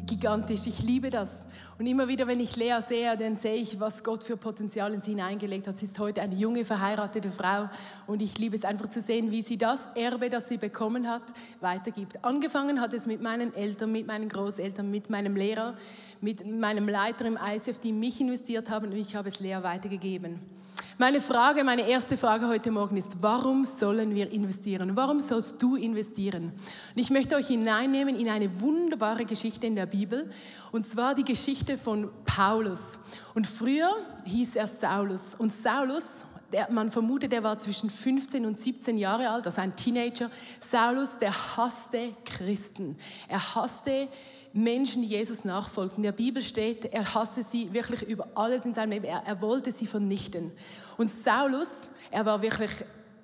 gigantisch. 0.08 0.66
Ich 0.66 0.82
liebe 0.82 1.10
das. 1.10 1.46
Und 1.78 1.86
immer 1.86 2.08
wieder, 2.08 2.26
wenn 2.26 2.40
ich 2.40 2.56
Lea 2.56 2.80
sehe, 2.86 3.16
dann 3.16 3.36
sehe 3.36 3.54
ich, 3.54 3.78
was 3.78 4.02
Gott 4.02 4.24
für 4.24 4.36
Potenzial 4.36 4.92
in 4.92 5.00
sie 5.00 5.12
hineingelegt 5.12 5.68
hat. 5.68 5.76
Sie 5.76 5.84
ist 5.84 5.98
heute 5.98 6.22
eine 6.22 6.34
junge, 6.34 6.64
verheiratete 6.64 7.30
Frau. 7.30 7.68
Und 8.06 8.22
ich 8.22 8.38
liebe 8.38 8.56
es 8.56 8.64
einfach 8.64 8.88
zu 8.88 9.00
sehen, 9.00 9.30
wie 9.30 9.42
sie 9.42 9.58
das 9.58 9.88
Erbe, 9.94 10.30
das 10.30 10.48
sie 10.48 10.56
bekommen 10.56 11.08
hat, 11.08 11.22
weitergibt. 11.60 12.24
Angefangen 12.24 12.80
hat 12.80 12.94
es 12.94 13.06
mit 13.06 13.22
meinen 13.22 13.54
Eltern, 13.54 13.92
mit 13.92 14.06
meinen 14.06 14.28
Großeltern, 14.28 14.90
mit 14.90 15.10
meinem 15.10 15.36
Lehrer, 15.36 15.74
mit 16.20 16.44
meinem 16.44 16.88
Leiter 16.88 17.26
im 17.26 17.38
ICF, 17.40 17.78
die 17.78 17.92
mich 17.92 18.20
investiert 18.20 18.70
haben. 18.70 18.86
Und 18.86 18.96
ich 18.96 19.14
habe 19.14 19.28
es 19.28 19.38
Lea 19.38 19.58
weitergegeben. 19.62 20.57
Meine 21.00 21.20
Frage, 21.20 21.62
meine 21.62 21.88
erste 21.88 22.16
Frage 22.16 22.48
heute 22.48 22.72
Morgen 22.72 22.96
ist, 22.96 23.22
warum 23.22 23.64
sollen 23.64 24.16
wir 24.16 24.32
investieren? 24.32 24.96
Warum 24.96 25.20
sollst 25.20 25.62
du 25.62 25.76
investieren? 25.76 26.46
Und 26.46 27.00
ich 27.00 27.10
möchte 27.10 27.36
euch 27.36 27.46
hineinnehmen 27.46 28.16
in 28.18 28.28
eine 28.28 28.60
wunderbare 28.60 29.24
Geschichte 29.24 29.68
in 29.68 29.76
der 29.76 29.86
Bibel, 29.86 30.28
und 30.72 30.84
zwar 30.84 31.14
die 31.14 31.22
Geschichte 31.22 31.78
von 31.78 32.10
Paulus. 32.24 32.98
Und 33.34 33.46
früher 33.46 33.94
hieß 34.24 34.56
er 34.56 34.66
Saulus. 34.66 35.36
Und 35.36 35.52
Saulus, 35.54 36.24
der, 36.52 36.68
man 36.72 36.90
vermutet, 36.90 37.32
er 37.32 37.44
war 37.44 37.56
zwischen 37.58 37.90
15 37.90 38.44
und 38.44 38.58
17 38.58 38.98
Jahre 38.98 39.30
alt, 39.30 39.46
also 39.46 39.60
ein 39.60 39.76
Teenager. 39.76 40.32
Saulus, 40.58 41.18
der 41.20 41.32
hasste 41.56 42.10
Christen. 42.24 42.98
Er 43.28 43.54
hasste 43.54 44.08
Menschen, 44.52 45.02
die 45.02 45.08
Jesus 45.08 45.44
nachfolgten. 45.44 45.98
In 45.98 46.02
der 46.04 46.12
Bibel 46.12 46.42
steht, 46.42 46.86
er 46.86 47.14
hasste 47.14 47.42
sie 47.42 47.72
wirklich 47.72 48.02
über 48.02 48.28
alles 48.34 48.64
in 48.66 48.74
seinem 48.74 48.90
Leben. 48.90 49.04
Er, 49.04 49.22
er 49.26 49.40
wollte 49.40 49.72
sie 49.72 49.86
vernichten. 49.86 50.52
Und 50.96 51.10
Saulus, 51.10 51.90
er 52.10 52.24
war 52.26 52.42
wirklich 52.42 52.70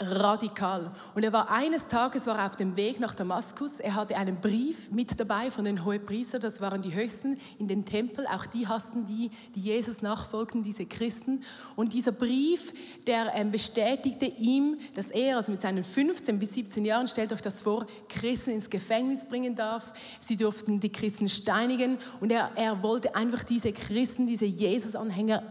radikal. 0.01 0.91
Und 1.15 1.23
er 1.23 1.33
war 1.33 1.51
eines 1.51 1.87
Tages 1.87 2.27
war 2.27 2.45
auf 2.45 2.57
dem 2.57 2.77
Weg 2.77 3.01
nach 3.01 3.15
Damaskus. 3.15 3.81
Er 3.81 3.95
hatte 3.95 4.17
einen 4.17 4.37
Brief 4.37 4.91
mit 4.91 5.19
dabei 5.19 5.51
von 5.51 5.65
den 5.65 5.85
Hohepriestern. 5.85 6.41
Das 6.41 6.61
waren 6.61 6.83
die 6.83 6.95
Höchsten 6.95 7.39
in 7.59 7.69
den 7.69 7.85
Tempel. 7.85 8.27
Auch 8.27 8.47
die 8.47 8.67
hassten 8.67 9.07
die, 9.07 9.31
die 9.55 9.61
Jesus 9.61 10.03
nachfolgten, 10.03 10.63
diese 10.63 10.87
Christen. 10.87 11.43
Und 11.77 11.93
dieser 11.93 12.13
Brief, 12.13 12.73
der 13.07 13.33
ähm, 13.35 13.51
bestätigte 13.51 14.27
ihm, 14.27 14.79
dass 14.95 15.11
er, 15.11 15.37
also 15.37 15.53
mit 15.53 15.63
seinen 15.63 15.85
15 15.85 16.39
bis 16.39 16.55
17 16.55 16.85
Jahren, 16.85 17.09
stellt 17.09 17.33
euch 17.33 17.43
das 17.43 17.63
vor, 17.63 17.87
Christen 18.09 18.51
ins 18.51 18.71
Gefängnis 18.71 19.27
bringen 19.27 19.55
darf. 19.55 19.93
Sie 20.21 20.37
durften 20.37 20.81
die 20.81 20.93
Christen 20.93 21.29
steinigen. 21.29 21.99
Und 22.21 22.33
er, 22.33 22.51
er 22.57 22.83
wollte 22.83 23.15
einfach 23.15 23.45
diese 23.45 23.73
Christen, 23.73 24.27
diese 24.27 24.47
Jesus-Anhänger 24.47 25.43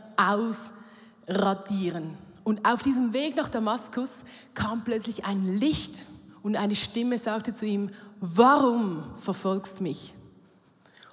ausradieren. 1.28 2.18
Und 2.44 2.68
auf 2.68 2.82
diesem 2.82 3.14
Weg 3.14 3.36
nach 3.36 3.50
Damaskus 3.50 4.26
kam 4.54 4.84
plötzlich 4.84 5.26
ein 5.26 5.46
Licht 5.60 6.06
und 6.42 6.58
eine 6.58 6.76
Stimme 6.76 7.18
sagte 7.18 7.54
zu 7.54 7.66
ihm, 7.66 7.90
warum 8.20 9.04
verfolgst 9.16 9.80
mich? 9.80 10.14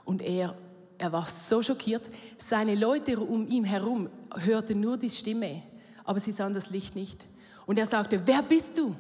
Und 0.05 0.23
er, 0.23 0.57
er 0.99 1.13
war 1.13 1.25
so 1.25 1.63
schockiert. 1.63 2.03
Seine 2.39 2.75
Leute 2.75 3.21
um 3.21 3.47
ihn 3.47 3.65
herum 3.65 4.09
hörten 4.35 4.81
nur 4.81 4.97
die 4.97 5.11
Stimme, 5.11 5.63
aber 6.05 6.19
sie 6.19 6.33
sahen 6.33 6.53
das 6.53 6.71
Licht 6.71 6.97
nicht. 6.97 7.27
Und 7.67 7.79
er 7.79 7.87
sagte, 7.87 8.21
wer 8.27 8.43
bist 8.43 8.77
du? 8.77 8.97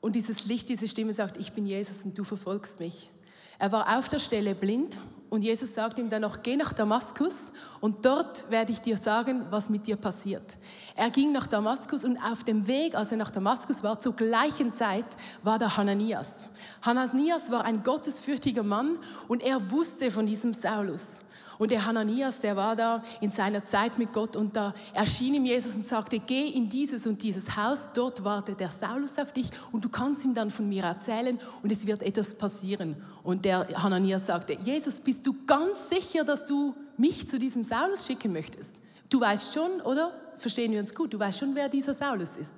Und 0.00 0.16
dieses 0.16 0.46
Licht, 0.46 0.68
diese 0.68 0.88
Stimme 0.88 1.12
sagt, 1.12 1.36
ich 1.36 1.52
bin 1.52 1.66
Jesus 1.66 2.04
und 2.04 2.18
du 2.18 2.24
verfolgst 2.24 2.80
mich. 2.80 3.10
Er 3.58 3.72
war 3.72 3.98
auf 3.98 4.08
der 4.08 4.18
Stelle 4.18 4.54
blind 4.54 4.98
und 5.28 5.42
Jesus 5.42 5.74
sagt 5.74 5.98
ihm 5.98 6.08
dann 6.08 6.22
noch, 6.22 6.42
geh 6.42 6.56
nach 6.56 6.72
Damaskus 6.72 7.52
und 7.80 8.04
dort 8.04 8.50
werde 8.50 8.72
ich 8.72 8.80
dir 8.80 8.96
sagen, 8.96 9.42
was 9.50 9.70
mit 9.70 9.86
dir 9.86 9.96
passiert. 9.96 10.56
Er 10.94 11.10
ging 11.10 11.32
nach 11.32 11.46
Damaskus 11.46 12.04
und 12.04 12.18
auf 12.18 12.44
dem 12.44 12.66
Weg, 12.66 12.94
als 12.94 13.10
er 13.10 13.18
nach 13.18 13.30
Damaskus 13.30 13.82
war, 13.82 13.98
zur 13.98 14.14
gleichen 14.14 14.72
Zeit 14.72 15.06
war 15.42 15.58
da 15.58 15.76
Hananias. 15.76 16.48
Hananias 16.82 17.50
war 17.50 17.64
ein 17.64 17.82
gottesfürchtiger 17.82 18.62
Mann 18.62 18.98
und 19.26 19.42
er 19.42 19.70
wusste 19.70 20.10
von 20.10 20.26
diesem 20.26 20.52
Saulus. 20.52 21.22
Und 21.58 21.70
der 21.70 21.86
Hananias, 21.86 22.40
der 22.40 22.56
war 22.56 22.76
da 22.76 23.02
in 23.20 23.30
seiner 23.30 23.62
Zeit 23.62 23.98
mit 23.98 24.12
Gott 24.12 24.36
und 24.36 24.56
da 24.56 24.74
erschien 24.92 25.34
ihm 25.34 25.44
Jesus 25.44 25.74
und 25.74 25.86
sagte, 25.86 26.18
geh 26.18 26.48
in 26.48 26.68
dieses 26.68 27.06
und 27.06 27.22
dieses 27.22 27.56
Haus, 27.56 27.90
dort 27.94 28.24
wartet 28.24 28.60
der 28.60 28.70
Saulus 28.70 29.18
auf 29.18 29.32
dich 29.32 29.48
und 29.72 29.84
du 29.84 29.88
kannst 29.88 30.24
ihm 30.24 30.34
dann 30.34 30.50
von 30.50 30.68
mir 30.68 30.84
erzählen 30.84 31.38
und 31.62 31.72
es 31.72 31.86
wird 31.86 32.02
etwas 32.02 32.34
passieren. 32.34 32.96
Und 33.22 33.44
der 33.44 33.66
Hananias 33.82 34.26
sagte, 34.26 34.56
Jesus, 34.62 35.00
bist 35.00 35.26
du 35.26 35.34
ganz 35.46 35.88
sicher, 35.88 36.24
dass 36.24 36.46
du 36.46 36.74
mich 36.96 37.28
zu 37.28 37.38
diesem 37.38 37.64
Saulus 37.64 38.06
schicken 38.06 38.32
möchtest? 38.32 38.76
Du 39.08 39.20
weißt 39.20 39.54
schon, 39.54 39.80
oder? 39.82 40.12
Verstehen 40.36 40.72
wir 40.72 40.80
uns 40.80 40.94
gut, 40.94 41.14
du 41.14 41.18
weißt 41.18 41.38
schon, 41.38 41.54
wer 41.54 41.68
dieser 41.68 41.94
Saulus 41.94 42.36
ist. 42.36 42.52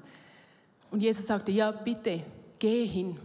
Und 0.91 1.01
Jesus 1.01 1.27
sagte, 1.27 1.53
ja, 1.53 1.71
bitte, 1.71 2.21
geh 2.59 2.87
hin. 2.87 3.17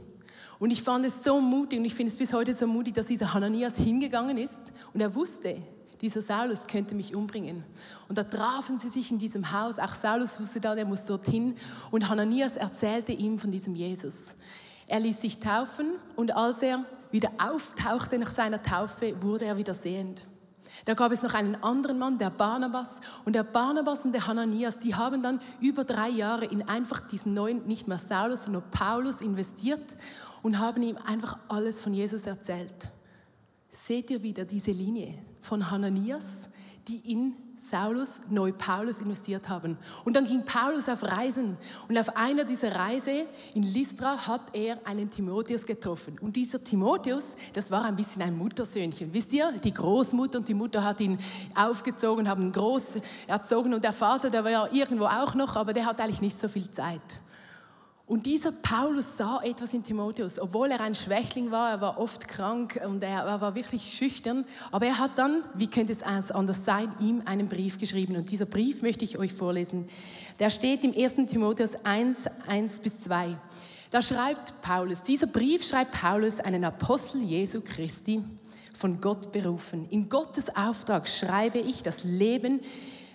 Und 0.64 0.72
ich 0.72 0.82
fand 0.82 1.04
es 1.04 1.26
so 1.26 1.42
mutig 1.42 1.78
und 1.78 1.84
ich 1.84 1.94
finde 1.94 2.10
es 2.10 2.18
bis 2.18 2.32
heute 2.32 2.54
so 2.54 2.66
mutig, 2.68 2.94
dass 2.94 3.08
dieser 3.08 3.34
Hananias 3.34 3.76
hingegangen 3.76 4.38
ist 4.38 4.72
und 4.94 5.02
er 5.02 5.14
wusste, 5.14 5.58
dieser 6.00 6.22
Saulus 6.22 6.68
könnte 6.68 6.96
mich 6.96 7.14
umbringen. 7.14 7.66
Und 8.08 8.18
da 8.18 8.24
trafen 8.24 8.78
sie 8.78 8.88
sich 8.88 9.12
in 9.12 9.18
diesem 9.18 9.52
Haus. 9.52 9.78
Auch 9.78 9.94
Saulus 9.94 10.40
wusste 10.40 10.62
dann, 10.62 10.78
er 10.78 10.86
muss 10.86 11.04
dorthin. 11.04 11.56
Und 11.92 12.08
Hananias 12.08 12.56
erzählte 12.56 13.12
ihm 13.12 13.40
von 13.40 13.52
diesem 13.52 13.76
Jesus. 13.76 14.36
Er 14.88 15.02
ließ 15.02 15.20
sich 15.20 15.42
taufen 15.42 15.96
und 16.16 16.34
als 16.34 16.62
er 16.62 16.86
wieder 17.12 17.32
auftauchte 17.40 18.18
nach 18.18 18.32
seiner 18.32 18.64
Taufe, 18.64 19.22
wurde 19.22 19.44
er 19.44 19.58
wieder 19.58 19.74
sehend. 19.74 20.24
Da 20.86 20.94
gab 20.94 21.12
es 21.12 21.24
noch 21.24 21.34
einen 21.34 21.56
anderen 21.56 22.00
Mann, 22.00 22.18
der 22.18 22.30
Barnabas. 22.30 23.00
Und 23.26 23.34
der 23.34 23.44
Barnabas 23.44 24.04
und 24.06 24.14
der 24.14 24.28
Hananias, 24.28 24.80
die 24.80 24.96
haben 24.96 25.22
dann 25.22 25.40
über 25.62 25.84
drei 25.84 26.10
Jahre 26.10 26.46
in 26.46 26.68
einfach 26.68 27.02
diesen 27.02 27.34
neuen, 27.34 27.66
nicht 27.68 27.88
mehr 27.88 27.98
Saulus, 27.98 28.44
sondern 28.44 28.64
Paulus 28.72 29.22
investiert 29.22 29.96
und 30.42 30.60
haben 30.60 30.84
ihm 30.84 30.98
einfach 31.06 31.38
alles 31.48 31.82
von 31.82 31.94
Jesus 31.94 32.26
erzählt. 32.26 32.92
Seht 33.72 34.12
ihr 34.12 34.22
wieder 34.22 34.46
diese 34.46 34.72
Linie 34.72 35.18
von 35.42 35.72
Hananias, 35.72 36.50
die 36.88 37.12
in 37.12 37.34
Saulus 37.58 38.22
neu 38.30 38.52
Paulus 38.52 39.00
investiert 39.00 39.48
haben. 39.48 39.78
Und 40.04 40.16
dann 40.16 40.26
ging 40.26 40.44
Paulus 40.44 40.90
auf 40.90 41.04
Reisen. 41.04 41.58
Und 41.88 41.98
auf 41.98 42.16
einer 42.18 42.44
dieser 42.44 42.76
Reise 42.76 43.26
in 43.54 43.64
Lystra 43.64 44.28
hat 44.28 44.42
er 44.54 44.80
einen 44.86 45.10
Timotheus 45.10 45.66
getroffen. 45.66 46.18
Und 46.20 46.36
dieser 46.36 46.64
Timotheus, 46.64 47.36
das 47.54 47.72
war 47.72 47.86
ein 47.86 47.96
bisschen 47.96 48.22
ein 48.22 48.38
Muttersöhnchen. 48.38 49.14
Wisst 49.14 49.34
ihr, 49.34 49.52
die 49.64 49.74
Großmutter 49.74 50.40
und 50.40 50.48
die 50.48 50.54
Mutter 50.54 50.84
hat 50.84 51.00
ihn 51.00 51.18
aufgezogen, 51.56 52.28
haben 52.28 52.48
ihn 52.48 52.52
groß 52.52 53.00
erzogen. 53.28 53.74
Und 53.74 53.84
der 53.84 53.94
Vater, 53.94 54.30
der 54.30 54.44
war 54.44 54.52
ja 54.52 54.68
irgendwo 54.72 55.06
auch 55.06 55.36
noch, 55.36 55.56
aber 55.56 55.74
der 55.74 55.86
hat 55.86 56.02
eigentlich 56.02 56.22
nicht 56.22 56.38
so 56.38 56.48
viel 56.48 56.70
Zeit. 56.72 57.02
Und 58.14 58.28
dieser 58.28 58.52
Paulus 58.52 59.18
sah 59.18 59.42
etwas 59.44 59.74
in 59.74 59.82
Timotheus, 59.82 60.38
obwohl 60.38 60.70
er 60.70 60.82
ein 60.82 60.94
Schwächling 60.94 61.50
war, 61.50 61.72
er 61.72 61.82
war 61.82 61.98
oft 61.98 62.28
krank 62.28 62.80
und 62.86 63.02
er, 63.02 63.26
war 63.42 63.56
wirklich 63.56 63.92
schüchtern. 63.92 64.46
Aber 64.72 64.86
er 64.86 65.00
hat 65.00 65.18
dann, 65.18 65.42
wie 65.56 65.66
könnte 65.66 65.92
es 65.92 66.04
anders 66.04 66.64
sein, 66.64 66.94
ihm 67.00 67.24
einen 67.26 67.50
Brief 67.50 67.80
geschrieben. 67.80 68.16
Und 68.16 68.30
dieser 68.30 68.46
Brief 68.46 68.84
möchte 68.84 69.04
ich 69.04 69.18
euch 69.18 69.34
vorlesen. 69.34 69.90
Der 70.38 70.52
steht 70.52 70.84
im 70.84 70.94
1. 70.96 71.28
Timotheus 71.28 71.74
1, 71.84 72.28
1 72.46 72.82
bis 72.82 73.02
2. 73.02 73.36
Da 73.90 74.04
schreibt 74.04 74.62
Paulus, 74.62 75.02
dieser 75.02 75.26
Brief 75.26 75.68
schreibt 75.68 75.94
Paulus, 75.94 76.40
einen 76.40 76.66
Apostel 76.66 77.24
Jesu 77.24 77.62
Christi, 77.62 78.24
von 78.76 79.02
Gott 79.02 79.32
berufen. 79.32 79.88
In 79.90 80.08
Gottes 80.10 80.56
Auftrag 80.56 81.08
schreibe 81.10 81.58
ich 81.58 81.82
das 81.82 82.04
Leben, 82.04 82.60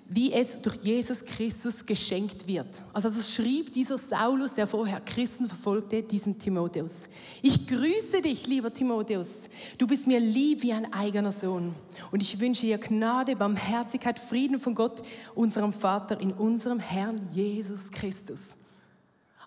wie 0.09 0.33
es 0.33 0.63
durch 0.63 0.77
Jesus 0.77 1.23
Christus 1.25 1.85
geschenkt 1.85 2.47
wird. 2.47 2.83
Also 2.95 3.11
das 3.11 3.35
schrieb 3.35 3.75
dieser 3.75 3.99
Saulus, 3.99 4.55
der 4.55 4.67
vorher 4.67 5.01
Christen 5.01 5.47
verfolgte, 5.47 6.03
diesem 6.03 6.39
Timotheus. 6.39 7.09
Ich 7.43 7.67
grüße 7.67 8.23
dich, 8.23 8.47
lieber 8.47 8.73
Timotheus. 8.73 9.51
Du 9.77 9.87
bist 9.87 10.07
mir 10.07 10.19
lieb 10.19 10.63
wie 10.63 10.73
ein 10.73 10.91
eigener 10.95 11.31
Sohn. 11.31 11.75
Und 12.11 12.23
ich 12.23 12.41
wünsche 12.41 12.63
dir 12.63 12.79
Gnade, 12.79 13.37
Barmherzigkeit, 13.37 14.19
Frieden 14.19 14.59
von 14.59 14.75
Gott, 14.75 15.03
unserem 15.35 15.75
Vater, 15.75 16.19
in 16.21 16.33
unserem 16.33 16.79
Herrn 16.79 17.21
Jesus 17.31 17.91
Christus. 17.91 18.57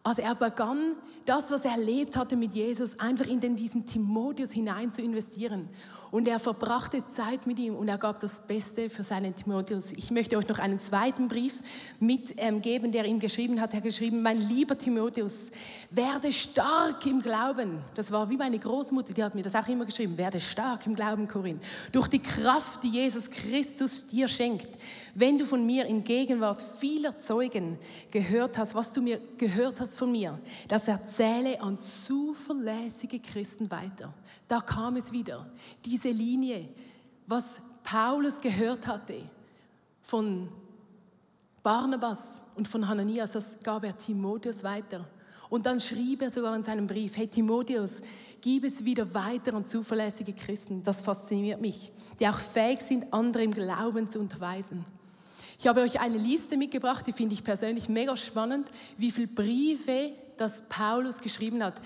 Also 0.04 0.22
er 0.22 0.36
begann 0.36 0.96
das, 1.26 1.52
was 1.52 1.66
er 1.66 1.72
erlebt 1.72 2.18
hatte 2.18 2.36
mit 2.36 2.54
Jesus, 2.54 3.00
einfach 3.00 3.26
in 3.28 3.40
den, 3.40 3.56
diesen 3.56 3.86
Timotheus 3.86 4.52
hinein 4.52 4.92
zu 4.92 5.02
investieren. 5.02 5.70
Und 6.12 6.28
er 6.28 6.40
verbrachte 6.40 7.08
Zeit 7.08 7.48
mit 7.48 7.58
ihm 7.58 7.74
und 7.74 7.88
er 7.88 7.98
gab 7.98 8.20
das 8.20 8.46
Beste 8.46 8.90
für 8.90 9.02
seinen 9.02 9.34
Timotheus. 9.34 9.94
Ich 9.94 10.12
möchte 10.12 10.38
euch 10.38 10.48
noch 10.50 10.60
einen 10.60 10.78
zweiten 10.78 11.30
Brief 11.30 11.62
mitgeben, 12.02 12.86
ähm, 12.88 12.92
der 12.92 13.06
ihm 13.06 13.20
geschrieben 13.20 13.62
hat. 13.62 13.72
Er 13.72 13.78
hat 13.78 13.84
geschrieben, 13.84 14.22
mein 14.22 14.38
lieber 14.38 14.78
Timotheus, 14.78 15.50
werde 15.90 16.34
stark 16.34 17.06
im 17.06 17.22
Glauben. 17.22 17.80
Das 17.94 18.12
war 18.12 18.30
wie 18.30 18.36
meine 18.36 18.60
Großmutter, 18.60 19.14
die 19.14 19.24
hat 19.24 19.36
mir 19.36 19.42
das 19.42 19.56
auch 19.56 19.68
immer 19.70 19.86
geschrieben. 19.86 20.18
Werde 20.18 20.42
stark 20.42 20.86
im 20.86 20.96
Glauben, 20.96 21.30
Corinne. 21.30 21.62
Durch 21.94 22.10
die 22.10 22.20
Kraft, 22.20 22.84
die 22.84 22.90
Jesus 22.90 23.30
Christus 23.30 24.08
dir 24.08 24.28
schenkt. 24.28 24.68
Wenn 25.16 25.38
du 25.38 25.46
von 25.46 25.66
mir 25.66 25.86
in 25.86 26.04
Gegenwart 26.04 26.62
vieler 26.62 27.18
Zeugen 27.20 27.78
gehört 28.12 28.58
hast, 28.58 28.76
was 28.76 28.92
du 28.92 29.02
mir 29.02 29.20
gehört 29.38 29.80
hast 29.80 29.98
von 29.98 30.12
mir, 30.12 30.40
das 30.68 30.88
erzähle 31.12 31.62
an 31.62 31.78
zuverlässige 31.78 33.20
Christen 33.20 33.70
weiter. 33.70 34.14
Da 34.48 34.62
kam 34.62 34.96
es 34.96 35.12
wieder. 35.12 35.46
Diese 35.84 36.10
Linie, 36.10 36.70
was 37.28 37.62
Paulus 37.84 38.40
gehört 38.40 38.88
hatte 38.88 39.22
von 40.02 40.48
Barnabas 41.64 42.46
und 42.56 42.68
von 42.68 42.88
Hananias, 42.88 43.34
das 43.34 43.58
gab 43.62 43.84
er 43.84 43.98
Timotheus 43.98 44.64
weiter. 44.64 45.06
Und 45.50 45.66
dann 45.66 45.82
schrieb 45.82 46.22
er 46.22 46.32
sogar 46.32 46.56
in 46.56 46.64
seinem 46.64 46.88
Brief, 46.88 47.18
hey 47.18 47.28
Timotheus, 47.28 48.00
gib 48.40 48.64
es 48.64 48.86
wieder 48.86 49.14
weiter 49.14 49.54
an 49.54 49.66
zuverlässige 49.66 50.32
Christen. 50.32 50.82
Das 50.82 51.02
fasziniert 51.02 51.60
mich, 51.60 51.92
die 52.20 52.28
auch 52.28 52.40
fähig 52.40 52.82
sind, 52.82 53.12
andere 53.12 53.44
im 53.44 53.54
Glauben 53.54 54.10
zu 54.10 54.20
unterweisen. 54.20 54.86
Ich 55.60 55.68
habe 55.68 55.82
euch 55.82 56.00
eine 56.00 56.18
Liste 56.18 56.58
mitgebracht, 56.58 57.06
die 57.06 57.12
finde 57.12 57.34
ich 57.34 57.44
persönlich 57.44 57.90
mega 57.90 58.16
spannend, 58.16 58.68
wie 58.98 59.12
viele 59.12 59.28
Briefe 59.28 60.12
das 60.42 60.68
Paulus 60.68 61.20
geschrieben 61.20 61.64
hat. 61.64 61.82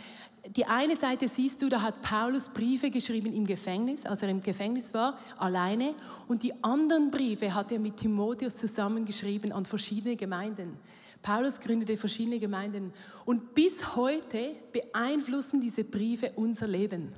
Die 0.55 0.65
eine 0.65 0.95
Seite 0.95 1.27
siehst 1.27 1.61
du, 1.61 1.69
da 1.69 1.81
hat 1.81 2.01
Paulus 2.01 2.49
Briefe 2.49 2.89
geschrieben 2.91 3.33
im 3.33 3.45
Gefängnis, 3.45 4.05
als 4.05 4.21
er 4.21 4.29
im 4.29 4.41
Gefängnis 4.41 4.93
war, 4.93 5.17
alleine. 5.37 5.95
Und 6.27 6.43
die 6.43 6.53
anderen 6.63 7.11
Briefe 7.11 7.53
hat 7.53 7.71
er 7.71 7.79
mit 7.79 7.97
Timotheus 7.97 8.57
zusammengeschrieben 8.57 9.51
an 9.51 9.65
verschiedene 9.65 10.15
Gemeinden. 10.15 10.77
Paulus 11.21 11.59
gründete 11.59 11.97
verschiedene 11.97 12.39
Gemeinden. 12.39 12.93
Und 13.25 13.55
bis 13.55 13.95
heute 13.95 14.51
beeinflussen 14.71 15.59
diese 15.59 15.83
Briefe 15.83 16.31
unser 16.35 16.67
Leben. 16.67 17.11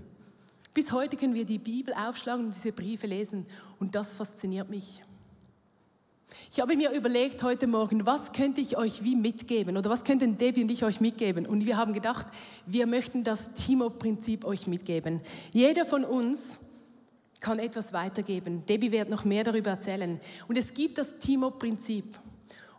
Bis 0.74 0.92
heute 0.92 1.18
können 1.18 1.34
wir 1.34 1.46
die 1.46 1.58
Bibel 1.58 1.94
aufschlagen 1.94 2.46
und 2.46 2.56
diese 2.56 2.72
Briefe 2.72 3.08
lesen. 3.08 3.46
Und 3.80 3.96
das 3.96 4.16
fasziniert 4.16 4.70
mich. 4.70 5.04
Ich 6.52 6.60
habe 6.60 6.76
mir 6.76 6.92
überlegt 6.92 7.44
heute 7.44 7.68
Morgen, 7.68 8.06
was 8.06 8.32
könnte 8.32 8.62
ich 8.62 8.78
euch 8.78 9.04
wie 9.04 9.16
mitgeben 9.16 9.78
oder 9.78 9.90
was 9.90 10.04
könnten 10.04 10.38
Debbie 10.38 10.64
und 10.64 10.72
ich 10.72 10.84
euch 10.84 11.00
mitgeben? 11.00 11.46
Und 11.46 11.66
wir 11.66 11.78
haben 11.78 11.94
gedacht, 11.94 12.28
wir 12.66 12.86
möchten 12.86 13.24
das 13.24 13.54
Timo-Prinzip 13.54 14.44
euch 14.46 14.68
mitgeben. 14.68 15.22
Jeder 15.54 15.86
von 15.86 16.04
uns 16.04 16.60
kann 17.40 17.60
etwas 17.60 17.94
weitergeben. 17.94 18.66
Debbie 18.66 18.92
wird 18.92 19.10
noch 19.10 19.24
mehr 19.24 19.44
darüber 19.44 19.70
erzählen. 19.72 20.20
Und 20.48 20.58
es 20.58 20.74
gibt 20.74 20.98
das 20.98 21.20
Timo-Prinzip. 21.20 22.20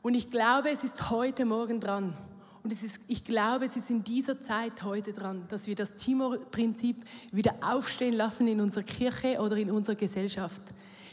Und 0.02 0.14
ich 0.14 0.30
glaube, 0.30 0.70
es 0.70 0.84
ist 0.84 1.10
heute 1.10 1.44
Morgen 1.44 1.80
dran. 1.80 2.16
Und 2.62 2.72
ist, 2.72 3.00
ich 3.08 3.24
glaube, 3.24 3.64
es 3.64 3.76
ist 3.76 3.88
in 3.88 4.04
dieser 4.04 4.40
Zeit 4.40 4.82
heute 4.82 5.12
dran, 5.12 5.44
dass 5.48 5.66
wir 5.66 5.74
das 5.74 5.94
Timo-Prinzip 5.94 7.04
wieder 7.32 7.54
aufstehen 7.60 8.14
lassen 8.14 8.48
in 8.48 8.60
unserer 8.60 8.82
Kirche 8.82 9.38
oder 9.40 9.56
in 9.56 9.70
unserer 9.70 9.94
Gesellschaft. 9.94 10.62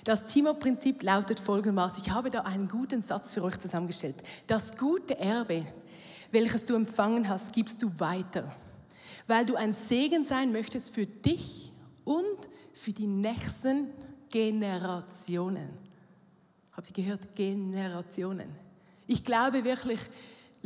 Das 0.06 0.28
Timo-Prinzip 0.28 1.02
lautet 1.02 1.40
folgendermaßen, 1.40 2.04
ich 2.04 2.12
habe 2.12 2.30
da 2.30 2.42
einen 2.42 2.68
guten 2.68 3.02
Satz 3.02 3.34
für 3.34 3.44
euch 3.44 3.58
zusammengestellt. 3.58 4.16
Das 4.46 4.78
gute 4.78 5.18
Erbe, 5.18 5.66
welches 6.32 6.64
du 6.66 6.76
empfangen 6.76 7.28
hast, 7.28 7.52
gibst 7.54 7.82
du 7.82 8.00
weiter, 8.00 8.56
weil 9.26 9.48
du 9.48 9.56
ein 9.56 9.74
Segen 9.74 10.24
sein 10.24 10.52
möchtest 10.52 10.94
für 10.94 11.08
dich 11.08 11.72
und 12.04 12.38
für 12.74 12.94
die 12.94 13.08
nächsten 13.08 13.88
Generationen. 14.30 15.70
Habt 16.74 16.90
ihr 16.90 17.03
gehört? 17.03 17.36
Generationen. 17.36 18.50
Ich 19.08 19.25
glaube 19.25 19.64
wirklich, 19.64 20.00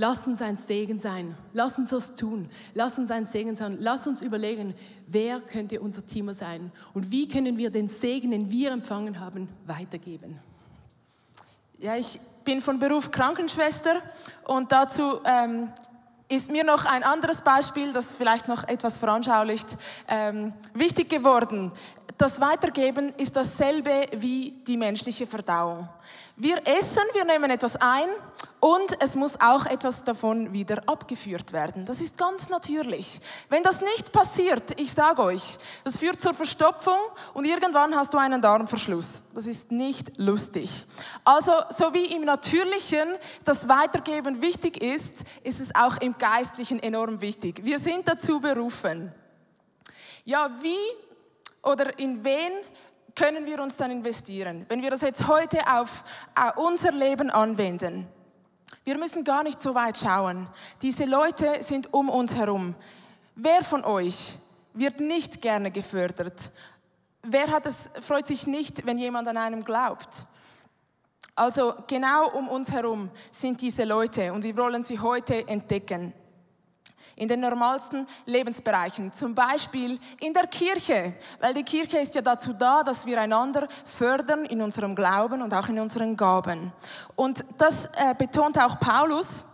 Lass 0.02 0.26
uns 0.28 0.42
ein 0.42 0.56
Segen 0.56 0.98
sein. 0.98 1.36
Lass 1.52 1.78
uns 1.78 1.90
das 1.90 2.16
tun. 2.16 2.50
Lass 2.74 2.98
uns 2.98 3.12
ein 3.12 3.26
Segen 3.26 3.54
sein. 3.54 3.76
Lass 3.82 4.08
uns 4.08 4.22
überlegen, 4.22 4.74
wer 5.08 5.42
könnte 5.42 5.82
unser 5.82 6.06
Team 6.06 6.32
sein 6.32 6.72
und 6.94 7.12
wie 7.12 7.28
können 7.28 7.58
wir 7.58 7.70
den 7.70 7.90
Segen, 7.90 8.32
den 8.32 8.50
wir 8.50 8.72
empfangen 8.72 9.20
haben, 9.20 9.50
weitergeben. 9.66 10.40
Ja, 11.80 11.98
ich 11.98 12.18
bin 12.46 12.62
von 12.62 12.80
Beruf 12.80 13.12
Krankenschwester 13.12 14.02
und 14.46 14.72
dazu 14.72 15.20
ähm, 15.26 15.68
ist 16.30 16.50
mir 16.50 16.64
noch 16.64 16.86
ein 16.86 17.04
anderes 17.04 17.42
Beispiel, 17.42 17.92
das 17.92 18.16
vielleicht 18.16 18.48
noch 18.48 18.66
etwas 18.70 18.98
veranschaulicht, 19.00 19.76
ähm, 20.08 20.54
wichtig 20.74 21.10
geworden. 21.10 21.74
Das 22.20 22.42
Weitergeben 22.42 23.14
ist 23.16 23.34
dasselbe 23.38 24.06
wie 24.12 24.52
die 24.68 24.76
menschliche 24.76 25.26
Verdauung. 25.26 25.88
Wir 26.36 26.58
essen, 26.68 27.04
wir 27.14 27.24
nehmen 27.24 27.50
etwas 27.50 27.78
ein 27.78 28.10
und 28.60 29.02
es 29.02 29.16
muss 29.16 29.40
auch 29.40 29.66
etwas 29.66 30.04
davon 30.04 30.52
wieder 30.52 30.82
abgeführt 30.86 31.54
werden. 31.54 31.86
Das 31.86 32.02
ist 32.02 32.18
ganz 32.18 32.50
natürlich. 32.50 33.22
Wenn 33.48 33.64
das 33.64 33.80
nicht 33.80 34.12
passiert, 34.12 34.78
ich 34.78 34.92
sage 34.92 35.22
euch, 35.24 35.58
das 35.86 35.96
führt 35.96 36.20
zur 36.20 36.34
Verstopfung 36.34 37.00
und 37.34 37.46
irgendwann 37.46 37.96
hast 37.96 38.14
du 38.14 38.18
einen 38.18 38.42
Darmverschluss. 38.42 39.24
Das 39.34 39.46
ist 39.46 39.72
nicht 39.72 40.12
lustig. 40.18 40.86
Also, 41.24 41.54
so 41.70 41.94
wie 41.94 42.14
im 42.14 42.26
Natürlichen 42.26 43.16
das 43.46 43.70
Weitergeben 43.70 44.42
wichtig 44.42 44.84
ist, 44.84 45.24
ist 45.44 45.62
es 45.62 45.74
auch 45.74 45.96
im 46.02 46.18
Geistlichen 46.18 46.84
enorm 46.84 47.22
wichtig. 47.22 47.62
Wir 47.64 47.80
sind 47.80 48.10
dazu 48.10 48.42
berufen. 48.42 49.14
Ja, 50.26 50.50
wie 50.62 51.09
oder 51.64 51.98
in 52.00 52.24
wen 52.24 52.52
können 53.16 53.46
wir 53.46 53.62
uns 53.62 53.76
dann 53.76 53.92
investieren? 53.92 54.66
Wenn 54.70 54.82
wir 54.82 54.92
das 54.92 55.02
jetzt 55.02 55.28
heute 55.28 55.60
auf 55.72 56.04
unser 56.56 56.92
Leben 56.92 57.30
anwenden, 57.30 58.08
wir 58.84 58.98
müssen 58.98 59.24
gar 59.24 59.44
nicht 59.44 59.62
so 59.62 59.76
weit 59.76 59.98
schauen. 59.98 60.48
Diese 60.82 61.06
Leute 61.06 61.62
sind 61.62 61.94
um 61.94 62.10
uns 62.10 62.36
herum. 62.36 62.76
Wer 63.36 63.64
von 63.64 63.84
euch 63.84 64.38
wird 64.74 65.00
nicht 65.00 65.42
gerne 65.42 65.72
gefördert? 65.72 66.52
Wer 67.24 67.52
hat 67.52 67.66
es, 67.66 67.90
freut 68.00 68.28
sich 68.28 68.48
nicht, 68.48 68.86
wenn 68.86 68.98
jemand 68.98 69.28
an 69.28 69.38
einem 69.38 69.64
glaubt? 69.64 70.26
Also 71.36 71.74
genau 71.88 72.30
um 72.32 72.48
uns 72.48 72.72
herum 72.72 73.10
sind 73.32 73.62
diese 73.62 73.84
Leute 73.86 74.34
und 74.34 74.44
wir 74.44 74.56
wollen 74.58 74.84
sie 74.84 75.00
heute 75.00 75.48
entdecken 75.48 76.14
in 77.16 77.28
den 77.28 77.40
normalsten 77.42 78.08
Lebensbereichen, 78.26 79.14
zum 79.14 79.36
Beispiel 79.36 80.00
in 80.20 80.34
der 80.34 80.48
Kirche, 80.48 81.14
weil 81.40 81.54
die 81.54 81.64
Kirche 81.64 82.00
ist 82.00 82.16
ja 82.16 82.22
dazu 82.22 82.54
da, 82.54 82.84
dass 82.84 83.06
wir 83.06 83.20
einander 83.20 83.68
fördern 83.86 84.46
in 84.46 84.62
unserem 84.62 84.96
Glauben 84.96 85.42
und 85.42 85.54
auch 85.54 85.68
in 85.68 85.80
unseren 85.80 86.16
Gaben. 86.16 86.72
Und 87.16 87.44
das 87.58 87.86
äh, 87.88 88.14
betont 88.18 88.58
auch 88.58 88.80
Paulus, 88.80 89.46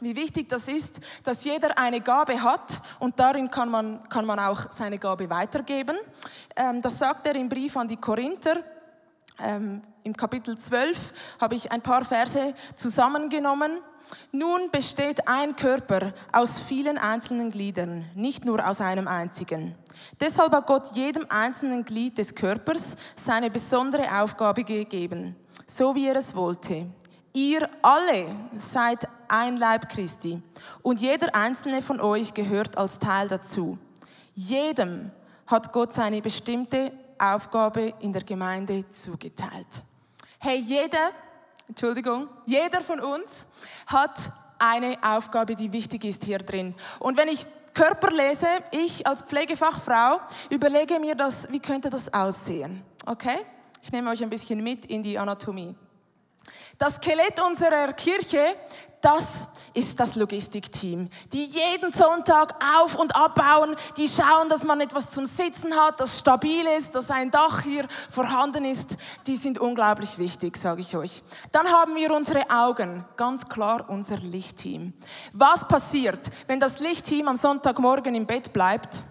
wie 0.00 0.16
wichtig 0.16 0.48
das 0.48 0.66
ist, 0.66 1.00
dass 1.24 1.44
jeder 1.44 1.76
eine 1.76 2.00
Gabe 2.00 2.42
hat 2.42 2.80
und 2.98 3.20
darin 3.20 3.50
kann 3.50 3.70
man, 3.70 4.08
kann 4.08 4.24
man 4.24 4.38
auch 4.38 4.72
seine 4.72 4.98
Gabe 4.98 5.28
weitergeben. 5.28 5.96
Ähm, 6.56 6.80
das 6.80 6.98
sagt 6.98 7.26
er 7.26 7.34
im 7.34 7.48
Brief 7.48 7.76
an 7.76 7.88
die 7.88 7.96
Korinther. 7.98 8.62
Ähm, 9.42 9.82
Im 10.02 10.16
Kapitel 10.16 10.56
12 10.56 10.96
habe 11.40 11.54
ich 11.54 11.70
ein 11.70 11.80
paar 11.80 12.04
Verse 12.04 12.54
zusammengenommen. 12.74 13.72
Nun 14.32 14.70
besteht 14.70 15.26
ein 15.26 15.56
Körper 15.56 16.12
aus 16.32 16.58
vielen 16.58 16.98
einzelnen 16.98 17.50
Gliedern, 17.50 18.04
nicht 18.14 18.44
nur 18.44 18.66
aus 18.66 18.80
einem 18.80 19.08
einzigen. 19.08 19.74
Deshalb 20.20 20.52
hat 20.52 20.66
Gott 20.66 20.92
jedem 20.94 21.26
einzelnen 21.28 21.84
Glied 21.84 22.18
des 22.18 22.34
Körpers 22.34 22.96
seine 23.16 23.50
besondere 23.50 24.22
Aufgabe 24.22 24.64
gegeben, 24.64 25.36
so 25.66 25.94
wie 25.94 26.08
er 26.08 26.16
es 26.16 26.34
wollte. 26.34 26.86
Ihr 27.32 27.68
alle 27.82 28.26
seid 28.56 29.06
ein 29.28 29.56
Leib 29.56 29.88
Christi 29.88 30.42
und 30.82 31.00
jeder 31.00 31.34
einzelne 31.34 31.80
von 31.80 32.00
euch 32.00 32.34
gehört 32.34 32.76
als 32.76 32.98
Teil 32.98 33.28
dazu. 33.28 33.78
Jedem 34.34 35.12
hat 35.46 35.72
Gott 35.72 35.92
seine 35.92 36.20
bestimmte 36.20 36.92
Aufgabe 37.18 37.94
in 38.00 38.12
der 38.12 38.22
Gemeinde 38.22 38.88
zugeteilt. 38.90 39.84
Hey, 40.38 40.58
jeder 40.58 41.10
Entschuldigung, 41.70 42.26
jeder 42.46 42.82
von 42.82 42.98
uns 42.98 43.46
hat 43.86 44.32
eine 44.58 44.96
Aufgabe, 45.02 45.54
die 45.54 45.72
wichtig 45.72 46.04
ist 46.04 46.24
hier 46.24 46.38
drin. 46.38 46.74
Und 46.98 47.16
wenn 47.16 47.28
ich 47.28 47.46
Körper 47.74 48.10
lese, 48.10 48.48
ich 48.72 49.06
als 49.06 49.22
Pflegefachfrau 49.22 50.18
überlege 50.50 50.98
mir 50.98 51.14
das, 51.14 51.48
wie 51.52 51.60
könnte 51.60 51.88
das 51.88 52.12
aussehen? 52.12 52.82
Okay? 53.06 53.38
Ich 53.82 53.92
nehme 53.92 54.10
euch 54.10 54.20
ein 54.20 54.30
bisschen 54.30 54.64
mit 54.64 54.84
in 54.86 55.04
die 55.04 55.16
Anatomie. 55.16 55.76
Das 56.78 56.96
Skelett 56.96 57.40
unserer 57.40 57.92
Kirche, 57.92 58.56
das 59.00 59.48
ist 59.72 59.98
das 59.98 60.14
Logistikteam, 60.14 61.08
die 61.32 61.44
jeden 61.44 61.92
Sonntag 61.92 62.54
auf 62.82 62.96
und 62.96 63.14
abbauen, 63.14 63.76
die 63.96 64.08
schauen, 64.08 64.48
dass 64.48 64.64
man 64.64 64.80
etwas 64.80 65.08
zum 65.08 65.26
Sitzen 65.26 65.74
hat, 65.74 66.00
das 66.00 66.18
stabil 66.18 66.66
ist, 66.78 66.94
dass 66.94 67.10
ein 67.10 67.30
Dach 67.30 67.62
hier 67.62 67.86
vorhanden 68.10 68.64
ist. 68.64 68.96
Die 69.26 69.36
sind 69.36 69.58
unglaublich 69.58 70.18
wichtig, 70.18 70.56
sage 70.56 70.80
ich 70.82 70.96
euch. 70.96 71.22
Dann 71.52 71.68
haben 71.68 71.94
wir 71.94 72.12
unsere 72.14 72.50
Augen, 72.50 73.04
ganz 73.16 73.48
klar 73.48 73.88
unser 73.88 74.18
Lichtteam. 74.18 74.92
Was 75.32 75.66
passiert, 75.66 76.30
wenn 76.46 76.60
das 76.60 76.78
Lichtteam 76.80 77.28
am 77.28 77.36
Sonntagmorgen 77.36 78.14
im 78.14 78.26
Bett 78.26 78.52
bleibt? 78.52 79.04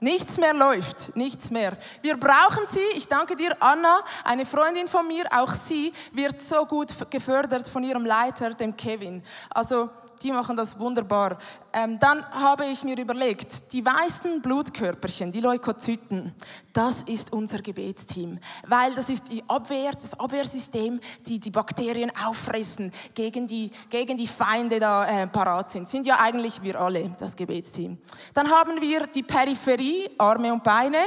Nichts 0.00 0.36
mehr 0.36 0.54
läuft, 0.54 1.16
nichts 1.16 1.50
mehr. 1.50 1.76
Wir 2.02 2.16
brauchen 2.16 2.64
sie. 2.68 2.78
Ich 2.94 3.08
danke 3.08 3.34
dir, 3.34 3.56
Anna, 3.58 3.98
eine 4.24 4.46
Freundin 4.46 4.86
von 4.86 5.08
mir. 5.08 5.24
Auch 5.32 5.52
sie 5.52 5.92
wird 6.12 6.40
so 6.40 6.64
gut 6.66 6.94
gefördert 7.10 7.68
von 7.68 7.82
ihrem 7.82 8.06
Leiter, 8.06 8.54
dem 8.54 8.76
Kevin. 8.76 9.24
Also 9.50 9.90
die 10.18 10.32
machen 10.32 10.56
das 10.56 10.78
wunderbar. 10.78 11.38
Ähm, 11.72 11.98
dann 11.98 12.24
habe 12.32 12.66
ich 12.66 12.84
mir 12.84 12.98
überlegt, 12.98 13.72
die 13.72 13.84
weißen 13.84 14.40
Blutkörperchen, 14.42 15.32
die 15.32 15.40
Leukozyten, 15.40 16.34
das 16.72 17.02
ist 17.02 17.32
unser 17.32 17.58
Gebetsteam, 17.58 18.38
weil 18.66 18.94
das 18.94 19.08
ist 19.08 19.28
die 19.30 19.42
Abwehr, 19.48 19.92
das 19.92 20.18
Abwehrsystem, 20.18 21.00
die 21.26 21.38
die 21.38 21.50
Bakterien 21.50 22.10
auffressen, 22.24 22.92
gegen 23.14 23.46
die, 23.46 23.70
gegen 23.90 24.16
die 24.16 24.26
Feinde 24.26 24.80
da 24.80 25.06
äh, 25.06 25.26
parat 25.26 25.70
sind. 25.70 25.88
Sind 25.88 26.06
ja 26.06 26.18
eigentlich 26.20 26.62
wir 26.62 26.80
alle, 26.80 27.10
das 27.18 27.36
Gebetsteam. 27.36 27.98
Dann 28.34 28.50
haben 28.50 28.80
wir 28.80 29.06
die 29.06 29.22
Peripherie, 29.22 30.10
Arme 30.18 30.52
und 30.52 30.62
Beine, 30.62 30.98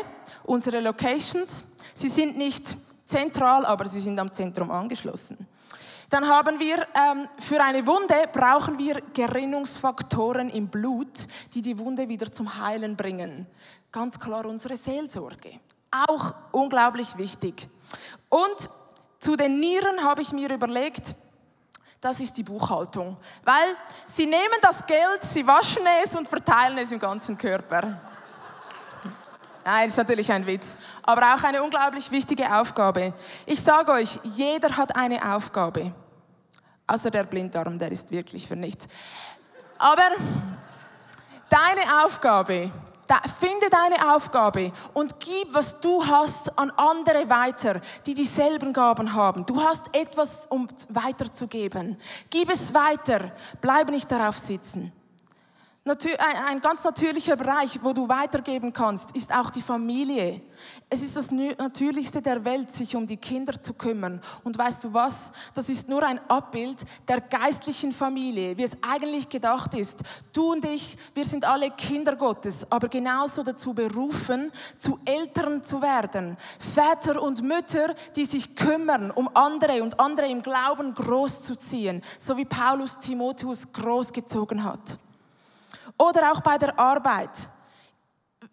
unsere 0.44 0.80
Locations. 0.80 1.64
Sie 1.94 2.10
sind 2.10 2.38
nicht 2.38 2.78
zentral, 3.06 3.66
aber 3.66 3.88
sie 3.88 4.00
sind 4.00 4.20
am 4.20 4.32
Zentrum 4.32 4.72
angeschlossen. 4.72 5.48
Dann 6.12 6.28
haben 6.28 6.60
wir, 6.60 6.76
ähm, 6.94 7.26
für 7.40 7.64
eine 7.64 7.88
Wunde 7.88 8.28
brauchen 8.34 8.78
wir 8.78 9.02
Gerinnungsfaktoren 9.14 10.50
im 10.50 10.68
Blut, 10.68 11.26
die 11.54 11.62
die 11.62 11.80
Wunde 11.80 12.10
wieder 12.10 12.30
zum 12.30 12.60
Heilen 12.62 12.98
bringen. 12.98 13.48
Ganz 13.94 14.20
klar 14.20 14.46
unsere 14.46 14.76
Seelsorge. 14.76 15.62
Auch 15.90 16.34
unglaublich 16.52 17.18
wichtig. 17.18 17.70
Und 18.28 18.70
zu 19.20 19.38
den 19.38 19.62
Nieren 19.62 20.04
habe 20.04 20.22
ich 20.22 20.34
mir 20.34 20.52
überlegt, 20.52 21.16
das 22.02 22.20
ist 22.20 22.36
die 22.36 22.44
Buchhaltung. 22.44 23.16
Weil 23.46 23.74
sie 24.06 24.26
nehmen 24.26 24.60
das 24.62 24.86
Geld, 24.86 25.24
sie 25.24 25.48
waschen 25.48 25.84
es 26.04 26.14
und 26.14 26.28
verteilen 26.28 26.78
es 26.78 26.92
im 26.92 27.00
ganzen 27.00 27.38
Körper. 27.38 28.02
Nein, 29.64 29.88
ist 29.88 29.98
natürlich 29.98 30.30
ein 30.30 30.46
Witz. 30.46 30.76
Aber 31.04 31.36
auch 31.36 31.44
eine 31.44 31.64
unglaublich 31.64 32.12
wichtige 32.12 32.54
Aufgabe. 32.54 33.14
Ich 33.46 33.62
sage 33.62 33.94
euch, 33.94 34.20
jeder 34.24 34.76
hat 34.76 34.94
eine 34.98 35.36
Aufgabe. 35.36 35.94
Außer 36.88 37.10
der 37.12 37.24
Blinddarm, 37.24 37.80
der 37.80 37.92
ist 37.92 38.12
wirklich 38.12 38.48
für 38.48 38.56
nichts. 38.56 38.88
Aber 39.78 40.10
deine 41.50 42.06
Aufgabe, 42.06 42.72
finde 43.40 43.70
deine 43.70 44.16
Aufgabe 44.16 44.72
und 44.94 45.20
gib, 45.20 45.54
was 45.54 45.80
du 45.80 46.06
hast, 46.06 46.58
an 46.58 46.72
andere 46.78 47.30
weiter, 47.30 47.82
die 48.06 48.14
dieselben 48.14 48.74
Gaben 48.74 49.14
haben. 49.14 49.46
Du 49.46 49.62
hast 49.62 49.94
etwas, 49.94 50.46
um 50.48 50.68
weiterzugeben. 50.90 51.98
Gib 52.30 52.50
es 52.50 52.74
weiter. 52.74 53.32
Bleibe 53.60 53.92
nicht 53.92 54.12
darauf 54.12 54.38
sitzen. 54.38 54.94
Ein 55.84 56.62
ganz 56.62 56.84
natürlicher 56.84 57.36
Bereich, 57.36 57.80
wo 57.82 57.92
du 57.92 58.08
weitergeben 58.08 58.72
kannst, 58.72 59.16
ist 59.16 59.34
auch 59.34 59.50
die 59.50 59.64
Familie. 59.64 60.40
Es 60.92 61.02
ist 61.02 61.16
das 61.16 61.32
Natürlichste 61.32 62.22
der 62.22 62.46
Welt, 62.46 62.70
sich 62.70 62.96
um 62.96 63.08
die 63.08 63.18
Kinder 63.18 63.60
zu 63.60 63.74
kümmern. 63.74 64.22
Und 64.44 64.60
weißt 64.60 64.84
du 64.84 64.94
was? 64.94 65.32
Das 65.56 65.70
ist 65.70 65.90
nur 65.90 66.04
ein 66.04 66.20
Abbild 66.30 66.86
der 67.08 67.20
geistlichen 67.20 67.92
Familie, 67.92 68.56
wie 68.58 68.64
es 68.64 68.78
eigentlich 68.88 69.28
gedacht 69.28 69.74
ist. 69.74 70.02
Du 70.34 70.52
und 70.52 70.66
ich, 70.66 71.00
wir 71.16 71.26
sind 71.26 71.46
alle 71.46 71.72
Kinder 71.72 72.16
Gottes, 72.16 72.68
aber 72.70 72.88
genauso 72.88 73.42
dazu 73.42 73.74
berufen, 73.74 74.52
zu 74.78 75.00
Eltern 75.04 75.64
zu 75.64 75.82
werden. 75.82 76.38
Väter 76.76 77.20
und 77.20 77.42
Mütter, 77.42 77.96
die 78.16 78.26
sich 78.26 78.56
kümmern, 78.56 79.10
um 79.10 79.28
andere 79.34 79.82
und 79.82 80.00
andere 80.00 80.28
im 80.28 80.44
Glauben 80.44 80.94
großzuziehen, 80.94 82.04
so 82.20 82.38
wie 82.38 82.46
Paulus 82.46 83.00
Timotheus 83.00 83.74
großgezogen 83.74 84.64
hat. 84.64 85.00
Oder 86.02 86.32
auch 86.32 86.42
bei 86.42 86.58
der 86.58 86.78
Arbeit. 86.80 87.30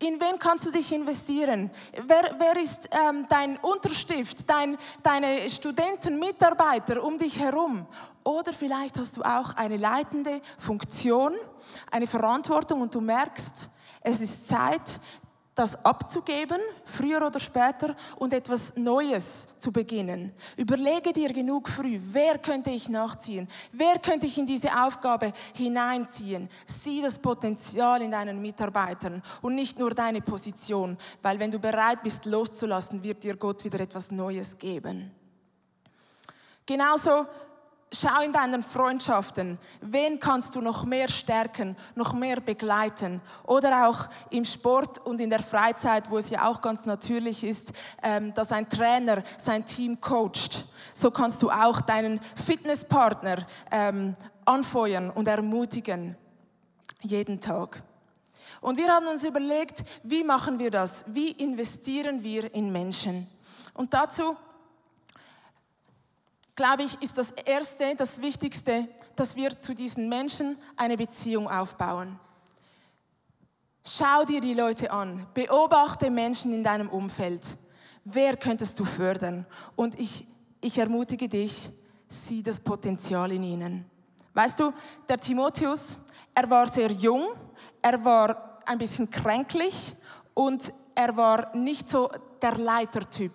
In 0.01 0.21
wen 0.21 0.39
kannst 0.39 0.67
du 0.67 0.71
dich 0.71 0.93
investieren? 0.93 1.71
Wer, 2.07 2.37
wer 2.39 2.63
ist 2.63 2.91
ähm, 2.93 3.25
dein 3.27 3.57
Unterstift, 3.57 4.49
dein, 4.49 4.77
deine 5.03 5.49
Studenten, 5.49 6.19
Mitarbeiter 6.19 7.03
um 7.03 7.17
dich 7.17 7.41
herum? 7.41 7.87
Oder 8.23 8.53
vielleicht 8.53 8.99
hast 8.99 9.17
du 9.17 9.23
auch 9.23 9.57
eine 9.57 9.79
leitende 9.79 10.43
Funktion, 10.59 11.35
eine 11.91 12.07
Verantwortung 12.07 12.83
und 12.83 12.95
du 12.95 13.01
merkst, 13.01 13.71
es 14.03 14.21
ist 14.21 14.47
Zeit, 14.47 15.01
das 15.59 15.85
abzugeben, 15.85 16.61
früher 16.85 17.27
oder 17.27 17.41
später, 17.41 17.97
und 18.17 18.33
etwas 18.33 18.77
Neues 18.77 19.47
zu 19.59 19.73
beginnen. 19.73 20.33
Überlege 20.57 21.13
dir 21.13 21.33
genug 21.33 21.69
früh, 21.69 21.99
wer 22.13 22.39
könnte 22.39 22.71
ich 22.71 22.89
nachziehen? 22.89 23.49
Wer 23.73 23.99
könnte 23.99 24.27
ich 24.27 24.39
in 24.39 24.47
diese 24.47 24.71
Aufgabe 24.85 25.33
hineinziehen? 25.55 26.49
Sieh 26.67 27.03
das 27.03 27.19
Potenzial 27.19 28.03
in 28.03 28.13
deinen 28.13 28.41
Mitarbeitern 28.41 29.23
und 29.43 29.55
nicht 29.55 29.79
nur 29.79 29.91
deine 29.91 30.21
Position, 30.21 30.97
weil 31.23 31.39
wenn 31.39 31.51
du 31.51 31.59
bereit 31.59 32.03
bist 32.03 32.25
loszulassen, 32.25 33.03
wird 33.03 33.25
dir 33.25 33.37
Gott 33.37 33.65
wieder 33.65 33.81
etwas 33.81 34.11
Neues 34.11 34.57
geben. 34.57 35.11
Genauso 36.67 37.27
Schau 37.91 38.21
in 38.23 38.35
deinen 38.35 38.63
Freundschaften, 38.63 39.59
wen 39.81 40.21
kannst 40.21 40.55
du 40.55 40.61
noch 40.61 40.85
mehr 40.85 41.09
stärken, 41.09 41.75
noch 41.95 42.13
mehr 42.13 42.39
begleiten? 42.39 43.23
Oder 43.45 43.89
auch 43.89 44.09
im 44.29 44.45
Sport 44.45 44.99
und 45.07 45.23
in 45.23 45.31
der 45.31 45.43
Freizeit, 45.43 46.11
wo 46.11 46.19
es 46.19 46.29
ja 46.29 46.47
auch 46.47 46.61
ganz 46.61 46.85
natürlich 46.85 47.43
ist, 47.43 47.73
ähm, 48.03 48.35
dass 48.35 48.53
ein 48.53 48.69
Trainer 48.69 49.23
sein 49.39 49.65
Team 49.65 49.99
coacht. 50.03 50.67
So 50.93 51.11
kannst 51.11 51.43
du 51.43 51.51
auch 51.51 51.81
deinen 51.81 52.21
Fitnesspartner 52.45 53.47
ähm, 53.71 54.15
anfeuern 54.45 55.09
und 55.11 55.27
ermutigen, 55.27 56.15
jeden 57.01 57.41
Tag. 57.41 57.83
Und 58.61 58.77
wir 58.77 58.89
haben 58.89 59.07
uns 59.07 59.25
überlegt, 59.25 59.83
wie 60.03 60.25
machen 60.25 60.59
wir 60.59 60.71
das? 60.71 61.05
Wie 61.07 61.31
investieren 61.31 62.23
wir 62.23 62.53
in 62.55 62.71
Menschen? 62.71 63.29
Und 63.73 63.95
dazu 63.95 64.37
glaube 66.59 66.83
ich, 66.83 67.01
ist 67.01 67.17
das 67.17 67.31
Erste, 67.31 67.95
das 67.97 68.21
Wichtigste, 68.21 68.89
dass 69.15 69.37
wir 69.37 69.61
zu 69.61 69.77
diesen 69.77 70.09
Menschen 70.09 70.59
eine 70.77 70.97
Beziehung 70.97 71.49
aufbauen. 71.49 72.19
Schau 73.87 74.25
dir 74.25 74.41
die 74.41 74.55
Leute 74.55 74.91
an, 74.91 75.25
beobachte 75.35 76.11
Menschen 76.11 76.53
in 76.53 76.65
deinem 76.65 76.89
Umfeld. 76.89 77.57
Wer 78.05 78.37
könntest 78.37 78.77
du 78.81 78.85
fördern? 78.85 79.47
Und 79.77 80.01
ich, 80.01 80.27
ich 80.61 80.77
ermutige 80.79 81.29
dich, 81.29 81.71
sieh 82.09 82.43
das 82.43 82.59
Potenzial 82.59 83.31
in 83.31 83.45
ihnen. 83.45 83.85
Weißt 84.35 84.59
du, 84.59 84.73
der 85.09 85.19
Timotheus, 85.19 85.97
er 86.35 86.51
war 86.51 86.67
sehr 86.67 86.91
jung, 86.91 87.25
er 87.81 88.05
war 88.05 88.59
ein 88.67 88.79
bisschen 88.79 89.09
kränklich 89.09 89.95
und 90.35 90.73
er 90.97 91.17
war 91.17 91.55
nicht 91.55 91.89
so 91.89 92.11
der 92.43 92.59
Leitertyp. 92.59 93.33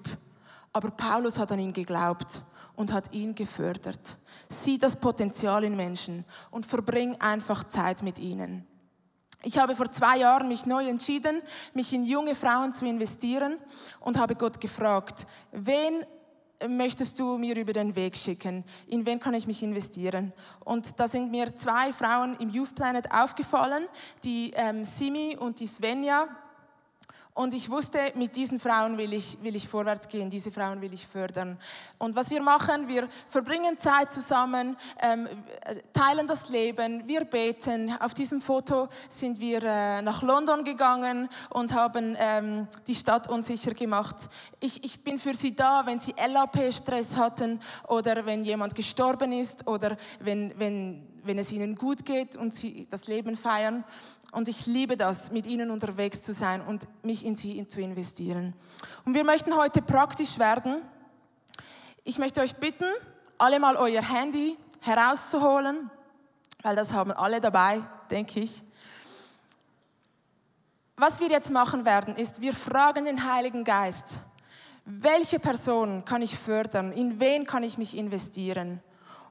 Aber 0.73 0.91
Paulus 0.91 1.39
hat 1.39 1.53
an 1.53 1.59
ihn 1.59 1.71
geglaubt 1.71 2.43
und 2.75 2.91
hat 2.91 3.13
ihn 3.13 3.36
gefördert. 3.36 4.17
Sieh 4.49 4.77
das 4.77 4.95
Potenzial 4.95 5.63
in 5.63 5.75
Menschen 5.75 6.25
und 6.51 6.65
verbring 6.65 7.15
einfach 7.19 7.63
Zeit 7.65 8.03
mit 8.03 8.19
ihnen. 8.19 8.67
Ich 9.45 9.57
habe 9.57 9.75
vor 9.75 9.91
zwei 9.91 10.19
Jahren 10.19 10.47
mich 10.47 10.65
neu 10.65 10.88
entschieden, 10.88 11.41
mich 11.73 11.91
in 11.91 12.03
junge 12.03 12.33
Frauen 12.33 12.73
zu 12.73 12.86
investieren 12.86 13.57
und 13.99 14.17
habe 14.17 14.36
Gott 14.36 14.62
gefragt, 14.62 15.25
wen 15.51 16.05
möchtest 16.67 17.19
du 17.19 17.38
mir 17.38 17.57
über 17.57 17.73
den 17.73 17.95
Weg 17.95 18.15
schicken? 18.15 18.63
In 18.88 19.05
wen 19.05 19.19
kann 19.19 19.33
ich 19.33 19.47
mich 19.47 19.62
investieren? 19.62 20.31
Und 20.63 20.99
da 20.99 21.09
sind 21.09 21.29
mir 21.29 21.55
zwei 21.55 21.91
Frauen 21.91 22.38
im 22.39 22.49
Youth 22.49 22.73
Planet 22.75 23.12
aufgefallen, 23.12 23.86
die 24.23 24.51
ähm, 24.55 24.86
Simi 24.86 25.36
und 25.38 25.59
die 25.59 25.67
Svenja. 25.67 26.27
Und 27.36 27.56
ich 27.56 27.69
wusste, 27.71 27.99
mit 28.13 28.36
diesen 28.36 28.60
Frauen 28.60 28.97
will 28.97 29.12
ich, 29.12 29.41
will 29.41 29.56
ich 29.56 29.67
vorwärts 29.67 30.08
gehen, 30.08 30.30
diese 30.30 30.52
Frauen 30.52 30.82
will 30.82 30.93
ich 30.93 31.08
fördern. 31.08 31.58
Und 31.97 32.15
was 32.15 32.30
wir 32.30 32.43
machen, 32.43 32.88
wir 32.88 33.08
verbringen 33.28 33.78
Zeit 33.80 34.12
zusammen, 34.12 34.78
ähm, 35.02 35.28
teilen 35.93 36.28
das 36.28 36.49
Leben, 36.49 37.08
wir 37.08 37.26
beten. 37.26 37.91
Auf 37.99 38.13
diesem 38.13 38.39
Foto 38.39 38.88
sind 39.10 39.39
wir 39.39 39.63
äh, 39.63 40.02
nach 40.04 40.21
London 40.21 40.63
gegangen 40.63 41.28
und 41.49 41.73
haben 41.73 42.15
ähm, 42.19 42.67
die 42.86 42.93
Stadt 42.93 43.28
unsicher 43.28 43.73
gemacht. 43.73 44.30
Ich, 44.60 44.84
ich 44.84 45.04
bin 45.04 45.17
für 45.17 45.34
sie 45.34 45.56
da, 45.56 45.88
wenn 45.88 45.99
sie 45.99 46.13
LAP-Stress 46.13 47.17
hatten 47.17 47.60
oder 47.88 48.28
wenn 48.28 48.43
jemand 48.43 48.76
gestorben 48.76 49.32
ist 49.32 49.67
oder 49.67 49.97
wenn, 50.19 50.54
wenn, 50.60 51.08
wenn 51.23 51.39
es 51.39 51.52
ihnen 51.52 51.76
gut 51.76 52.06
geht 52.06 52.36
und 52.36 52.54
sie 52.54 52.86
das 52.91 53.08
Leben 53.08 53.36
feiern. 53.36 53.84
Und 54.33 54.47
ich 54.47 54.65
liebe 54.65 54.97
das, 54.97 55.31
mit 55.31 55.45
ihnen 55.45 55.69
unterwegs 55.69 56.21
zu 56.23 56.33
sein 56.33 56.61
und 56.61 56.87
mich 57.03 57.23
in 57.23 57.35
sie 57.35 57.67
zu 57.67 57.81
investieren. 57.81 58.55
Und 59.05 59.13
wir 59.13 59.23
möchten 59.23 59.55
heute 59.55 59.81
praktisch 59.81 60.39
werden. 60.39 60.81
Ich 62.03 62.17
möchte 62.17 62.41
euch 62.41 62.55
bitten, 62.55 62.87
alle 63.37 63.59
mal 63.59 63.75
euer 63.75 64.01
Handy 64.01 64.57
herauszuholen, 64.81 65.91
weil 66.63 66.75
das 66.75 66.93
haben 66.93 67.11
alle 67.11 67.41
dabei, 67.41 67.81
denke 68.09 68.39
ich. 68.39 68.63
Was 70.97 71.19
wir 71.19 71.29
jetzt 71.29 71.51
machen 71.51 71.85
werden, 71.85 72.15
ist, 72.15 72.41
wir 72.41 72.53
fragen 72.53 73.05
den 73.05 73.31
Heiligen 73.31 73.63
Geist, 73.63 74.21
welche 74.85 75.39
Person 75.39 76.05
kann 76.05 76.23
ich 76.23 76.37
fördern, 76.37 76.91
in 76.91 77.19
wen 77.19 77.45
kann 77.45 77.63
ich 77.63 77.77
mich 77.77 77.95
investieren. 77.95 78.81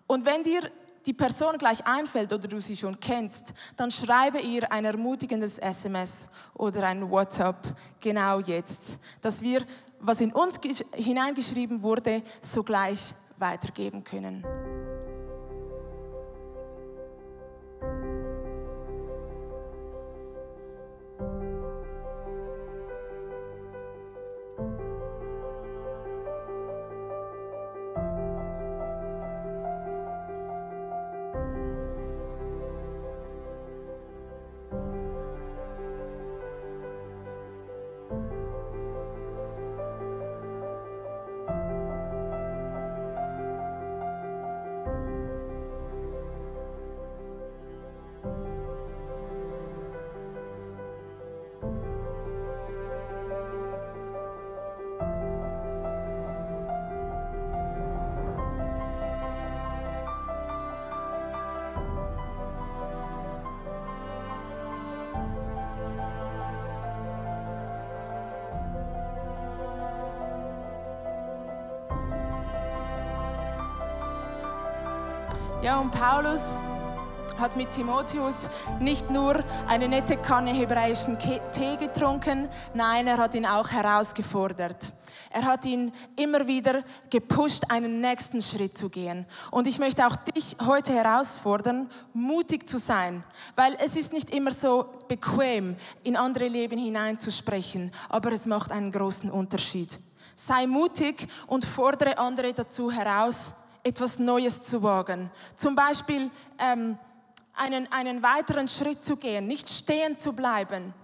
Und 0.07 0.27
wenn 0.27 0.45
dir 0.45 0.71
die 1.07 1.13
Person 1.13 1.59
gleich 1.59 1.85
einfällt 1.87 2.33
oder 2.33 2.49
du 2.49 2.61
sie 2.61 2.77
schon 2.77 2.99
kennst, 2.99 3.55
dann 3.77 3.91
schreibe 3.91 4.41
ihr 4.41 4.71
ein 4.73 4.85
ermutigendes 4.85 5.59
SMS 5.59 6.29
oder 6.55 6.87
ein 6.87 7.11
WhatsApp 7.11 7.57
genau 8.01 8.41
jetzt, 8.41 8.99
dass 9.21 9.43
wir, 9.43 9.63
was 10.01 10.21
in 10.21 10.33
uns 10.33 10.61
hineingeschrieben 10.95 11.83
wurde, 11.83 12.23
sogleich 12.41 13.15
weitergeben 13.39 14.05
können. 14.05 14.45
Ja, 75.63 75.79
und 75.79 75.93
Paulus 75.93 76.41
hat 77.39 77.57
mit 77.57 77.71
Timotheus 77.71 78.49
nicht 78.81 79.11
nur 79.11 79.45
eine 79.69 79.87
nette 79.87 80.17
Kanne 80.17 80.51
hebräischen 80.51 81.17
Tee 81.53 81.77
getrunken, 81.77 82.49
nein, 82.75 83.07
er 83.07 83.19
hat 83.19 83.37
ihn 83.37 83.47
auch 83.47 83.71
herausgefordert. 83.71 84.93
Er 85.31 85.45
hat 85.45 85.65
ihn 85.65 85.93
immer 86.17 86.49
wieder 86.49 86.83
gepusht, 87.11 87.63
einen 87.69 88.01
nächsten 88.01 88.43
Schritt 88.43 88.77
zu 88.77 88.91
gehen. 88.91 89.25
Und 89.53 89.69
ich 89.69 89.79
möchte 89.79 90.05
auch 90.05 90.17
dich 90.17 90.57
heute 90.67 90.93
herausfordern, 90.95 91.89
mutig 92.13 92.69
zu 92.69 92.79
sein, 92.79 93.23
weil 93.55 93.77
es 93.79 93.95
ist 93.95 94.13
nicht 94.13 94.31
immer 94.31 94.51
so 94.51 94.87
bequem, 95.07 95.77
in 96.03 96.17
andere 96.17 96.49
Leben 96.49 96.77
hineinzusprechen, 96.77 97.93
aber 98.09 98.33
es 98.33 98.47
macht 98.47 98.73
einen 98.73 98.91
großen 98.91 99.31
Unterschied. 99.31 100.01
Sei 100.35 100.67
mutig 100.67 101.29
und 101.47 101.65
fordere 101.65 102.19
andere 102.19 102.53
dazu 102.53 102.91
heraus, 102.91 103.55
etwas 103.83 104.19
Neues 104.19 104.63
zu 104.63 104.83
wagen. 104.83 105.31
Zum 105.57 105.75
Beispiel 105.75 106.31
ähm, 106.59 106.99
einen, 107.55 107.91
einen 107.93 108.23
weiteren 108.23 108.69
Schritt 108.69 109.03
zu 109.03 109.17
gehen, 109.17 109.47
nicht 109.47 109.69
stehen 109.71 110.17
zu 110.17 110.33
bleiben. 110.33 110.95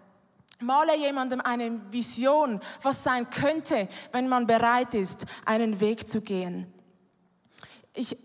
Male 0.61 0.97
jemandem 0.97 1.41
eine 1.41 1.81
Vision, 1.93 2.61
was 2.83 3.05
sein 3.05 3.31
könnte, 3.31 3.89
wenn 4.13 4.29
man 4.29 4.47
bereit 4.47 4.95
ist, 4.95 5.25
einen 5.45 5.79
Weg 5.79 6.09
zu 6.09 6.21
gehen. 6.21 6.67
Ich 7.95 8.13
äh, 8.13 8.17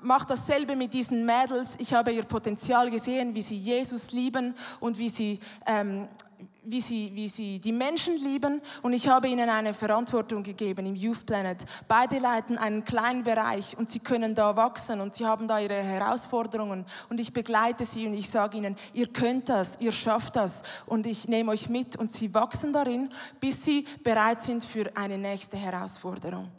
mache 0.00 0.26
dasselbe 0.28 0.76
mit 0.76 0.94
diesen 0.94 1.26
Mädels. 1.26 1.76
Ich 1.78 1.92
habe 1.92 2.12
ihr 2.12 2.24
Potenzial 2.24 2.90
gesehen, 2.90 3.34
wie 3.34 3.42
sie 3.42 3.58
Jesus 3.58 4.12
lieben 4.12 4.54
und 4.80 4.98
wie 4.98 5.10
sie 5.10 5.40
ähm, 5.66 6.08
wie 6.64 6.80
sie, 6.80 7.10
wie 7.14 7.28
sie 7.28 7.58
die 7.60 7.72
Menschen 7.72 8.16
lieben. 8.16 8.60
Und 8.82 8.92
ich 8.92 9.08
habe 9.08 9.28
ihnen 9.28 9.48
eine 9.48 9.74
Verantwortung 9.74 10.42
gegeben 10.42 10.86
im 10.86 10.94
Youth 10.94 11.26
Planet. 11.26 11.64
Beide 11.88 12.18
leiten 12.18 12.58
einen 12.58 12.84
kleinen 12.84 13.22
Bereich 13.22 13.76
und 13.76 13.90
sie 13.90 14.00
können 14.00 14.34
da 14.34 14.56
wachsen 14.56 15.00
und 15.00 15.14
sie 15.14 15.26
haben 15.26 15.48
da 15.48 15.58
ihre 15.58 15.82
Herausforderungen. 15.82 16.84
Und 17.08 17.20
ich 17.20 17.32
begleite 17.32 17.84
sie 17.84 18.06
und 18.06 18.14
ich 18.14 18.30
sage 18.30 18.58
ihnen, 18.58 18.76
ihr 18.92 19.08
könnt 19.08 19.48
das, 19.48 19.76
ihr 19.80 19.92
schafft 19.92 20.36
das. 20.36 20.62
Und 20.86 21.06
ich 21.06 21.28
nehme 21.28 21.52
euch 21.52 21.68
mit 21.68 21.96
und 21.96 22.12
sie 22.12 22.32
wachsen 22.34 22.72
darin, 22.72 23.10
bis 23.40 23.64
sie 23.64 23.86
bereit 24.02 24.42
sind 24.42 24.64
für 24.64 24.90
eine 24.96 25.18
nächste 25.18 25.56
Herausforderung. 25.56 26.50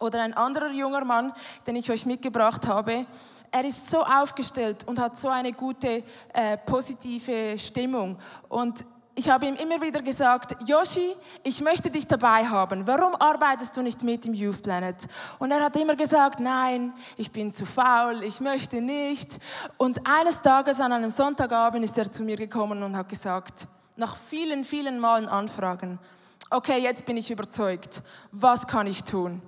Oder 0.00 0.22
ein 0.22 0.34
anderer 0.34 0.70
junger 0.70 1.04
Mann, 1.04 1.32
den 1.66 1.74
ich 1.74 1.90
euch 1.90 2.06
mitgebracht 2.06 2.66
habe, 2.68 3.06
er 3.50 3.64
ist 3.64 3.90
so 3.90 4.02
aufgestellt 4.02 4.84
und 4.86 5.00
hat 5.00 5.18
so 5.18 5.28
eine 5.28 5.52
gute, 5.52 6.04
äh, 6.32 6.56
positive 6.58 7.58
Stimmung. 7.58 8.16
Und 8.48 8.84
ich 9.18 9.28
habe 9.28 9.46
ihm 9.46 9.56
immer 9.56 9.82
wieder 9.82 10.00
gesagt, 10.00 10.54
Yoshi, 10.64 11.12
ich 11.42 11.60
möchte 11.60 11.90
dich 11.90 12.06
dabei 12.06 12.46
haben. 12.46 12.86
Warum 12.86 13.16
arbeitest 13.16 13.76
du 13.76 13.82
nicht 13.82 14.04
mit 14.04 14.24
im 14.26 14.32
Youth 14.32 14.62
Planet? 14.62 15.08
Und 15.40 15.50
er 15.50 15.64
hat 15.64 15.74
immer 15.74 15.96
gesagt, 15.96 16.38
nein, 16.38 16.92
ich 17.16 17.32
bin 17.32 17.52
zu 17.52 17.66
faul, 17.66 18.22
ich 18.22 18.40
möchte 18.40 18.80
nicht. 18.80 19.40
Und 19.76 20.06
eines 20.06 20.40
Tages 20.40 20.80
an 20.80 20.92
einem 20.92 21.10
Sonntagabend 21.10 21.84
ist 21.84 21.98
er 21.98 22.08
zu 22.08 22.22
mir 22.22 22.36
gekommen 22.36 22.80
und 22.84 22.96
hat 22.96 23.08
gesagt, 23.08 23.66
nach 23.96 24.16
vielen, 24.16 24.62
vielen 24.62 25.00
Malen 25.00 25.28
Anfragen, 25.28 25.98
okay, 26.50 26.78
jetzt 26.80 27.04
bin 27.04 27.16
ich 27.16 27.28
überzeugt, 27.28 28.04
was 28.30 28.68
kann 28.68 28.86
ich 28.86 29.02
tun? 29.02 29.42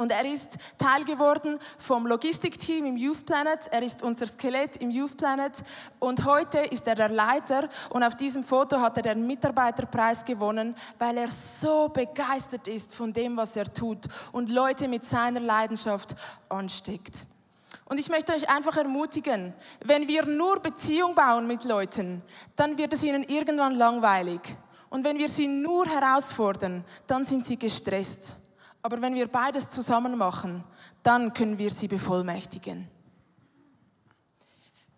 Und 0.00 0.12
er 0.12 0.24
ist 0.24 0.56
Teil 0.78 1.04
geworden 1.04 1.58
vom 1.76 2.06
Logistikteam 2.06 2.86
im 2.86 2.96
Youth 2.96 3.26
Planet. 3.26 3.68
Er 3.70 3.82
ist 3.82 4.02
unser 4.02 4.26
Skelett 4.26 4.78
im 4.78 4.90
Youth 4.90 5.18
Planet. 5.18 5.52
Und 5.98 6.24
heute 6.24 6.60
ist 6.60 6.86
er 6.86 6.94
der 6.94 7.10
Leiter. 7.10 7.68
Und 7.90 8.02
auf 8.02 8.16
diesem 8.16 8.42
Foto 8.42 8.80
hat 8.80 8.96
er 8.96 9.02
den 9.02 9.26
Mitarbeiterpreis 9.26 10.24
gewonnen, 10.24 10.74
weil 10.98 11.18
er 11.18 11.28
so 11.28 11.90
begeistert 11.90 12.66
ist 12.66 12.94
von 12.94 13.12
dem, 13.12 13.36
was 13.36 13.56
er 13.56 13.70
tut 13.70 14.06
und 14.32 14.48
Leute 14.48 14.88
mit 14.88 15.04
seiner 15.04 15.40
Leidenschaft 15.40 16.16
ansteckt. 16.48 17.26
Und 17.84 18.00
ich 18.00 18.08
möchte 18.08 18.32
euch 18.32 18.48
einfach 18.48 18.78
ermutigen, 18.78 19.52
wenn 19.84 20.08
wir 20.08 20.24
nur 20.24 20.60
Beziehung 20.60 21.14
bauen 21.14 21.46
mit 21.46 21.64
Leuten, 21.64 22.22
dann 22.56 22.78
wird 22.78 22.94
es 22.94 23.02
ihnen 23.02 23.24
irgendwann 23.24 23.74
langweilig. 23.74 24.40
Und 24.88 25.04
wenn 25.04 25.18
wir 25.18 25.28
sie 25.28 25.46
nur 25.46 25.84
herausfordern, 25.84 26.84
dann 27.06 27.26
sind 27.26 27.44
sie 27.44 27.58
gestresst. 27.58 28.39
Aber 28.82 29.00
wenn 29.02 29.14
wir 29.14 29.28
beides 29.28 29.68
zusammen 29.70 30.16
machen, 30.16 30.64
dann 31.02 31.34
können 31.34 31.58
wir 31.58 31.70
sie 31.70 31.88
bevollmächtigen. 31.88 32.88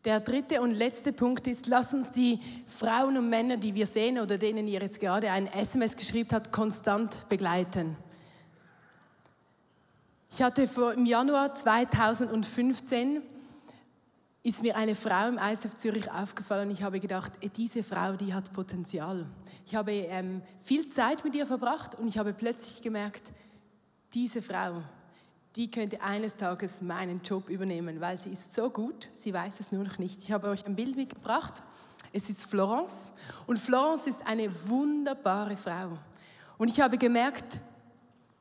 Der 0.04 0.18
dritte 0.18 0.60
und 0.60 0.72
letzte 0.72 1.12
Punkt 1.12 1.46
ist, 1.46 1.68
lass 1.68 1.94
uns 1.94 2.10
die 2.10 2.40
Frauen 2.66 3.16
und 3.16 3.28
Männer, 3.28 3.56
die 3.56 3.74
wir 3.74 3.86
sehen 3.86 4.18
oder 4.18 4.36
denen 4.36 4.66
ihr 4.66 4.80
jetzt 4.80 4.98
gerade 4.98 5.30
ein 5.30 5.46
SMS 5.46 5.96
geschrieben 5.96 6.30
habt, 6.32 6.52
konstant 6.52 7.28
begleiten. 7.28 7.96
Ich 10.28 10.42
hatte 10.42 10.66
vor, 10.66 10.94
im 10.94 11.06
Januar 11.06 11.52
2015 11.52 13.22
ist 14.42 14.62
mir 14.62 14.76
eine 14.76 14.96
Frau 14.96 15.28
im 15.28 15.38
ISF 15.38 15.76
Zürich 15.76 16.10
aufgefallen 16.10 16.68
und 16.68 16.74
ich 16.74 16.82
habe 16.82 16.98
gedacht, 16.98 17.34
diese 17.56 17.84
Frau, 17.84 18.14
die 18.14 18.34
hat 18.34 18.52
Potenzial. 18.52 19.26
Ich 19.64 19.76
habe 19.76 19.92
ähm, 19.92 20.42
viel 20.64 20.88
Zeit 20.88 21.22
mit 21.22 21.36
ihr 21.36 21.46
verbracht 21.46 21.94
und 21.94 22.08
ich 22.08 22.18
habe 22.18 22.32
plötzlich 22.32 22.82
gemerkt, 22.82 23.32
diese 24.14 24.42
Frau, 24.42 24.82
die 25.56 25.70
könnte 25.70 26.00
eines 26.02 26.36
Tages 26.36 26.80
meinen 26.80 27.20
Job 27.22 27.48
übernehmen, 27.48 28.00
weil 28.00 28.16
sie 28.16 28.30
ist 28.30 28.54
so 28.54 28.70
gut, 28.70 29.10
sie 29.14 29.34
weiß 29.34 29.60
es 29.60 29.72
nur 29.72 29.84
noch 29.84 29.98
nicht. 29.98 30.20
Ich 30.20 30.32
habe 30.32 30.48
euch 30.48 30.66
ein 30.66 30.76
Bild 30.76 30.96
mitgebracht. 30.96 31.62
Es 32.12 32.28
ist 32.30 32.46
Florence 32.46 33.12
und 33.46 33.58
Florence 33.58 34.06
ist 34.06 34.26
eine 34.26 34.50
wunderbare 34.68 35.56
Frau. 35.56 35.98
Und 36.58 36.68
ich 36.68 36.80
habe 36.80 36.98
gemerkt, 36.98 37.60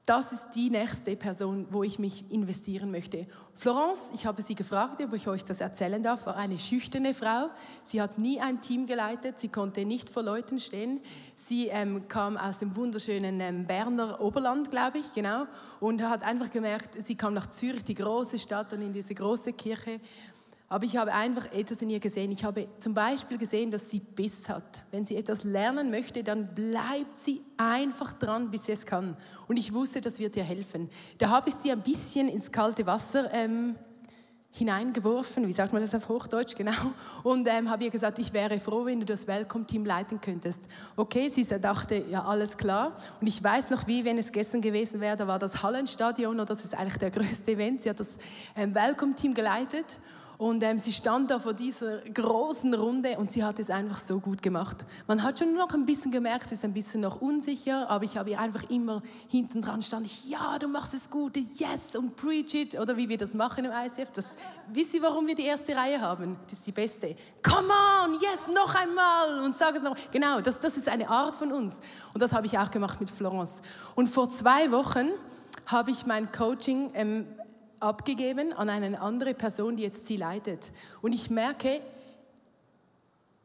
das 0.06 0.32
ist 0.32 0.50
die 0.56 0.70
nächste 0.72 1.16
Person, 1.16 1.68
wo 1.70 1.84
ich 1.84 2.00
mich 2.00 2.30
investieren 2.32 2.90
möchte. 2.90 3.28
Florence, 3.54 4.10
ich 4.16 4.26
habe 4.26 4.42
sie 4.42 4.56
gefragt, 4.56 5.02
ob 5.02 5.14
ich 5.14 5.28
euch 5.28 5.46
das 5.46 5.62
erzählen 5.62 6.02
darf, 6.02 6.26
war 6.26 6.36
eine 6.38 6.58
schüchterne 6.58 7.14
Frau. 7.14 7.50
Sie 7.84 8.02
hat 8.02 8.18
nie 8.18 8.40
ein 8.40 8.62
Team 8.62 8.88
geleitet, 8.88 9.38
sie 9.38 9.50
konnte 9.50 9.86
nicht 9.86 10.10
vor 10.10 10.24
Leuten 10.24 10.60
stehen. 10.60 11.02
Sie 11.36 11.68
ähm, 11.68 12.08
kam 12.08 12.36
aus 12.36 12.58
dem 12.58 12.76
wunderschönen 12.76 13.40
ähm, 13.40 13.66
Berner 13.66 14.20
Oberland, 14.20 14.72
glaube 14.72 14.98
ich, 14.98 15.14
genau, 15.14 15.46
und 15.80 16.02
hat 16.02 16.24
einfach 16.24 16.50
gemerkt, 16.50 17.02
sie 17.02 17.16
kam 17.16 17.36
nach 17.36 17.48
Zürich, 17.48 17.84
die 17.84 17.94
große 17.94 18.40
Stadt, 18.40 18.74
und 18.74 18.82
in 18.82 18.94
diese 18.94 19.14
große 19.14 19.54
Kirche 19.54 20.00
Aber 20.72 20.86
ich 20.86 20.96
habe 20.96 21.12
einfach 21.12 21.52
etwas 21.52 21.82
in 21.82 21.90
ihr 21.90 22.00
gesehen. 22.00 22.32
Ich 22.32 22.46
habe 22.46 22.66
zum 22.80 22.94
Beispiel 22.94 23.38
gesehen, 23.38 23.72
dass 23.72 23.90
sie 23.90 24.00
Biss 24.00 24.48
hat. 24.48 24.84
Wenn 24.90 25.04
sie 25.04 25.18
etwas 25.18 25.44
lernen 25.44 25.92
möchte, 25.92 26.24
dann 26.24 26.56
bleibt 26.56 27.18
sie 27.18 27.44
einfach 27.58 28.14
dran, 28.14 28.50
bis 28.50 28.68
sie 28.68 28.72
es 28.72 28.86
kann. 28.86 29.18
Und 29.50 29.58
ich 29.58 29.74
wusste, 29.74 30.00
das 30.00 30.18
wird 30.20 30.38
ihr 30.38 30.46
helfen. 30.46 30.90
Da 31.18 31.28
habe 31.28 31.50
ich 31.50 31.56
sie 31.56 31.74
ein 31.74 31.82
bisschen 31.82 32.30
ins 32.30 32.54
kalte 32.54 32.86
Wasser 32.86 33.30
ähm, 33.34 33.76
hineingeworfen, 34.52 35.46
wie 35.46 35.52
sagt 35.52 35.74
man 35.74 35.82
das 35.82 35.94
auf 35.94 36.08
Hochdeutsch, 36.08 36.56
genau, 36.56 36.72
und 37.24 37.48
ähm, 37.48 37.70
habe 37.70 37.86
ihr 37.86 37.90
gesagt, 37.90 38.20
ich 38.20 38.34
wäre 38.34 38.60
froh, 38.60 38.86
wenn 38.86 39.00
du 39.00 39.06
das 39.06 39.26
Welcome-Team 39.26 39.86
leiten 39.86 40.20
könntest. 40.20 40.64
Okay, 40.98 41.30
sie 41.30 41.46
dachte, 41.46 42.04
ja, 42.10 42.24
alles 42.24 42.58
klar. 42.58 42.96
Und 43.22 43.28
ich 43.28 43.42
weiß 43.42 43.70
noch, 43.70 43.88
wie, 43.88 44.04
wenn 44.04 44.18
es 44.18 44.32
gestern 44.32 44.60
gewesen 44.60 45.00
wäre, 45.00 45.16
da 45.16 45.26
war 45.26 45.40
das 45.40 45.64
Hallenstadion, 45.64 46.38
und 46.40 46.50
das 46.50 46.66
ist 46.66 46.74
eigentlich 46.76 46.98
der 46.98 47.12
größte 47.12 47.52
Event, 47.52 47.84
sie 47.84 47.90
hat 47.90 48.00
das 48.00 48.18
ähm, 48.56 48.76
Welcome-Team 48.76 49.34
geleitet 49.34 50.00
und 50.42 50.64
ähm, 50.64 50.80
sie 50.80 50.92
stand 50.92 51.30
da 51.30 51.38
vor 51.38 51.54
dieser 51.54 52.00
großen 52.00 52.74
Runde 52.74 53.16
und 53.20 53.32
sie 53.32 53.44
hat 53.44 53.60
es 53.60 53.70
einfach 53.70 54.00
so 54.00 54.20
gut 54.20 54.42
gemacht. 54.42 54.88
Man 55.06 55.22
hat 55.22 55.38
schon 55.38 55.54
noch 55.54 55.72
ein 55.76 55.86
bisschen 55.86 56.10
gemerkt, 56.10 56.46
sie 56.48 56.56
ist 56.56 56.66
ein 56.66 56.74
bisschen 56.74 57.02
noch 57.02 57.22
unsicher, 57.22 57.88
aber 57.92 58.06
ich 58.06 58.18
habe 58.18 58.32
ihr 58.32 58.40
einfach 58.40 58.68
immer 58.72 59.04
hinten 59.30 59.62
dran 59.62 59.84
stand 59.84 60.08
ich, 60.08 60.28
ja, 60.28 60.58
du 60.58 60.68
machst 60.68 60.96
es 60.96 61.12
gut, 61.12 61.38
yes 61.38 61.96
und 61.96 62.16
preach 62.16 62.56
it 62.56 62.80
oder 62.80 62.98
wie 62.98 63.08
wir 63.08 63.18
das 63.18 63.36
machen 63.36 63.66
im 63.66 63.72
ICF. 63.72 64.10
Das, 64.14 64.26
wisst 64.74 64.96
ihr, 64.96 65.04
warum 65.04 65.28
wir 65.28 65.36
die 65.36 65.46
erste 65.46 65.76
Reihe 65.76 66.02
haben? 66.02 66.36
Das 66.46 66.54
ist 66.54 66.66
die 66.66 66.72
beste. 66.72 67.16
Come 67.44 67.72
on, 68.04 68.14
yes, 68.14 68.48
noch 68.52 68.74
einmal 68.74 69.44
und 69.44 69.56
sag 69.56 69.76
es 69.76 69.84
noch. 69.84 69.96
Genau, 70.12 70.42
das, 70.42 70.60
das 70.60 70.76
ist 70.76 70.90
eine 70.90 71.08
Art 71.08 71.36
von 71.36 71.52
uns 71.52 71.80
und 72.16 72.20
das 72.24 72.34
habe 72.34 72.48
ich 72.48 72.58
auch 72.58 72.72
gemacht 72.72 73.00
mit 73.00 73.12
Florence. 73.12 73.62
Und 73.94 74.10
vor 74.10 74.28
zwei 74.32 74.72
Wochen 74.72 75.10
habe 75.68 75.92
ich 75.92 76.08
mein 76.08 76.32
Coaching 76.32 76.90
ähm, 76.96 77.28
abgegeben 77.82 78.54
an 78.54 78.70
eine 78.70 79.02
andere 79.02 79.34
Person, 79.34 79.76
die 79.76 79.84
jetzt 79.84 80.08
sie 80.08 80.18
leitet. 80.18 80.72
Und 81.02 81.14
ich 81.14 81.30
merke, 81.30 81.82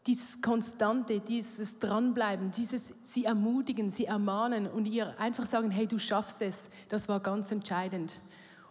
dieses 0.07 0.41
Konstante, 0.41 1.21
dieses 1.21 1.79
Dranbleiben, 1.79 2.53
dieses 2.53 2.93
Sie 3.03 3.25
ermutigen, 3.25 3.91
Sie 3.91 4.05
ermahnen 4.05 4.69
und 4.69 4.87
ihr 4.87 5.19
einfach 5.19 5.47
sagen, 5.47 5.71
hey, 5.71 5.89
du 5.89 5.99
schaffst 5.99 6.43
es, 6.43 6.71
das 6.89 7.09
war 7.09 7.19
ganz 7.21 7.51
entscheidend. 7.51 8.19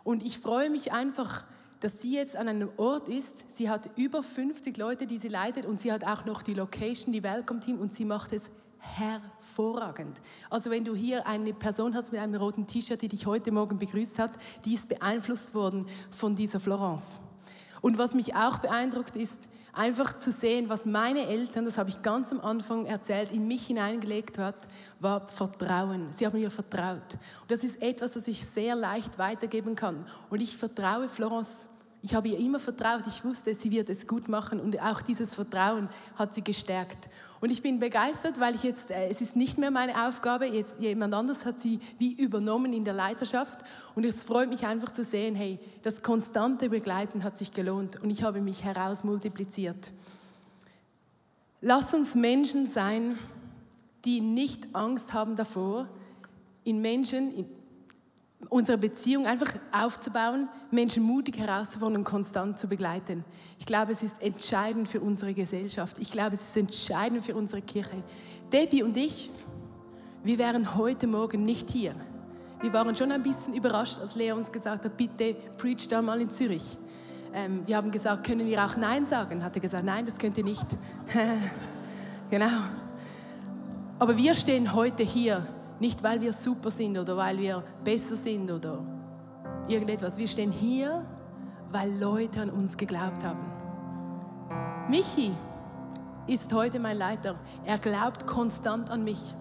Und 0.05 0.23
ich 0.23 0.39
freue 0.39 0.69
mich 0.69 0.93
einfach, 0.93 1.43
dass 1.81 2.01
sie 2.01 2.13
jetzt 2.13 2.35
an 2.35 2.47
einem 2.47 2.69
Ort 2.77 3.09
ist. 3.09 3.51
Sie 3.51 3.69
hat 3.69 3.89
über 3.97 4.23
50 4.23 4.77
Leute, 4.77 5.07
die 5.07 5.17
sie 5.17 5.27
leitet 5.27 5.65
und 5.65 5.79
sie 5.79 5.91
hat 5.91 6.05
auch 6.05 6.25
noch 6.25 6.41
die 6.41 6.53
Location, 6.53 7.11
die 7.11 7.21
Welcome 7.21 7.59
Team 7.59 7.79
und 7.79 7.93
sie 7.93 8.05
macht 8.05 8.31
es 8.31 8.49
hervorragend. 8.97 10.21
Also 10.49 10.69
wenn 10.69 10.83
du 10.83 10.95
hier 10.95 11.27
eine 11.27 11.53
Person 11.53 11.95
hast 11.95 12.11
mit 12.11 12.21
einem 12.21 12.35
roten 12.35 12.67
T-Shirt, 12.67 13.01
die 13.01 13.07
dich 13.07 13.25
heute 13.25 13.51
Morgen 13.51 13.77
begrüßt 13.77 14.19
hat, 14.19 14.31
die 14.63 14.73
ist 14.73 14.87
beeinflusst 14.89 15.53
worden 15.53 15.87
von 16.11 16.35
dieser 16.35 16.59
Florence. 16.59 17.19
Und 17.81 17.97
was 17.97 18.13
mich 18.13 18.35
auch 18.35 18.59
beeindruckt 18.59 19.15
ist, 19.15 19.49
einfach 19.73 20.17
zu 20.17 20.31
sehen, 20.31 20.69
was 20.69 20.85
meine 20.85 21.27
Eltern, 21.27 21.65
das 21.65 21.77
habe 21.77 21.89
ich 21.89 22.01
ganz 22.01 22.31
am 22.31 22.39
Anfang 22.39 22.85
erzählt, 22.85 23.31
in 23.31 23.47
mich 23.47 23.67
hineingelegt 23.67 24.37
hat, 24.37 24.67
war 24.99 25.27
Vertrauen. 25.27 26.11
Sie 26.11 26.25
haben 26.25 26.39
mir 26.39 26.49
vertraut. 26.49 27.13
Und 27.41 27.51
das 27.51 27.63
ist 27.63 27.81
etwas, 27.81 28.13
das 28.13 28.27
ich 28.27 28.45
sehr 28.45 28.75
leicht 28.75 29.19
weitergeben 29.19 29.75
kann. 29.75 30.05
Und 30.29 30.41
ich 30.41 30.57
vertraue 30.57 31.09
Florence 31.09 31.67
ich 32.05 32.13
habe 32.13 32.27
ihr 32.27 32.37
immer 32.37 32.59
vertraut. 32.59 33.01
Ich 33.07 33.25
wusste, 33.25 33.55
sie 33.55 33.71
wird 33.71 33.89
es 33.89 34.05
gut 34.05 34.27
machen 34.27 34.59
und 34.59 34.79
auch 34.79 35.01
dieses 35.01 35.33
Vertrauen 35.33 35.89
hat 36.15 36.35
sie 36.35 36.43
gestärkt. 36.43 37.09
Und 37.41 37.49
ich 37.49 37.63
bin 37.63 37.79
begeistert, 37.79 38.39
weil 38.39 38.53
ich 38.53 38.61
jetzt, 38.61 38.91
äh, 38.91 39.09
es 39.09 39.21
ist 39.21 39.35
nicht 39.35 39.57
mehr 39.57 39.71
meine 39.71 40.07
Aufgabe, 40.07 40.45
jetzt 40.45 40.79
jemand 40.79 41.15
anders 41.15 41.45
hat 41.45 41.59
sie 41.59 41.79
wie 41.97 42.13
übernommen 42.13 42.73
in 42.73 42.83
der 42.83 42.93
Leiterschaft. 42.93 43.65
Und 43.95 44.05
es 44.05 44.21
freut 44.21 44.49
mich 44.49 44.67
einfach 44.67 44.91
zu 44.91 45.03
sehen, 45.03 45.33
hey, 45.33 45.57
das 45.81 46.03
konstante 46.03 46.69
Begleiten 46.69 47.23
hat 47.23 47.37
sich 47.37 47.53
gelohnt 47.53 47.99
und 48.03 48.11
ich 48.11 48.21
habe 48.21 48.39
mich 48.39 48.63
heraus 48.63 49.03
multipliziert. 49.03 49.91
Lass 51.59 51.91
uns 51.95 52.13
Menschen 52.13 52.67
sein, 52.67 53.17
die 54.05 54.21
nicht 54.21 54.75
Angst 54.75 55.13
haben 55.13 55.35
davor, 55.35 55.89
in 56.65 56.83
Menschen, 56.83 57.33
in 57.33 57.47
unsere 58.49 58.77
Beziehung 58.77 59.25
einfach 59.25 59.53
aufzubauen, 59.71 60.47
Menschen 60.71 61.03
mutig 61.03 61.37
herauszufordern 61.37 61.97
und 61.97 62.03
konstant 62.03 62.59
zu 62.59 62.67
begleiten. 62.67 63.23
Ich 63.59 63.65
glaube, 63.65 63.91
es 63.91 64.03
ist 64.03 64.21
entscheidend 64.21 64.87
für 64.87 65.01
unsere 65.01 65.33
Gesellschaft. 65.33 65.99
Ich 65.99 66.11
glaube, 66.11 66.35
es 66.35 66.41
ist 66.41 66.57
entscheidend 66.57 67.25
für 67.25 67.35
unsere 67.35 67.61
Kirche. 67.61 68.03
Debbie 68.51 68.83
und 68.83 68.95
ich, 68.97 69.29
wir 70.23 70.37
wären 70.37 70.75
heute 70.75 71.07
Morgen 71.07 71.45
nicht 71.45 71.71
hier. 71.71 71.95
Wir 72.61 72.73
waren 72.73 72.95
schon 72.95 73.11
ein 73.11 73.23
bisschen 73.23 73.53
überrascht, 73.53 73.99
als 73.99 74.15
Lea 74.15 74.31
uns 74.31 74.51
gesagt 74.51 74.85
hat, 74.85 74.97
bitte 74.97 75.35
preach 75.57 75.87
da 75.87 76.01
mal 76.01 76.21
in 76.21 76.29
Zürich. 76.29 76.77
Ähm, 77.33 77.63
wir 77.65 77.77
haben 77.77 77.91
gesagt, 77.91 78.25
können 78.25 78.47
wir 78.47 78.63
auch 78.63 78.77
Nein 78.77 79.05
sagen? 79.05 79.43
Hat 79.43 79.55
er 79.55 79.61
gesagt, 79.61 79.83
nein, 79.83 80.05
das 80.05 80.17
könnt 80.17 80.37
ihr 80.37 80.43
nicht. 80.43 80.65
genau. 82.29 82.47
Aber 83.99 84.17
wir 84.17 84.33
stehen 84.33 84.73
heute 84.73 85.03
hier 85.03 85.45
nicht, 85.79 86.03
weil 86.03 86.21
wir 86.21 86.33
super 86.33 86.71
sind 86.71 86.97
oder 86.97 87.17
weil 87.17 87.37
wir 87.37 87.63
besser 87.83 88.15
sind 88.15 88.49
oder 88.51 88.79
irgendetwas. 89.67 90.17
Wir 90.17 90.27
stehen 90.27 90.51
hier, 90.51 91.05
weil 91.71 91.91
Leute 91.99 92.41
an 92.41 92.49
uns 92.49 92.77
geglaubt 92.77 93.23
haben. 93.23 93.41
Michi 94.89 95.31
ist 96.27 96.53
heute 96.53 96.79
mein 96.79 96.97
Leiter. 96.97 97.35
Er 97.65 97.77
glaubt 97.77 98.25
konstant 98.25 98.89
an 98.89 99.03
mich. 99.03 99.33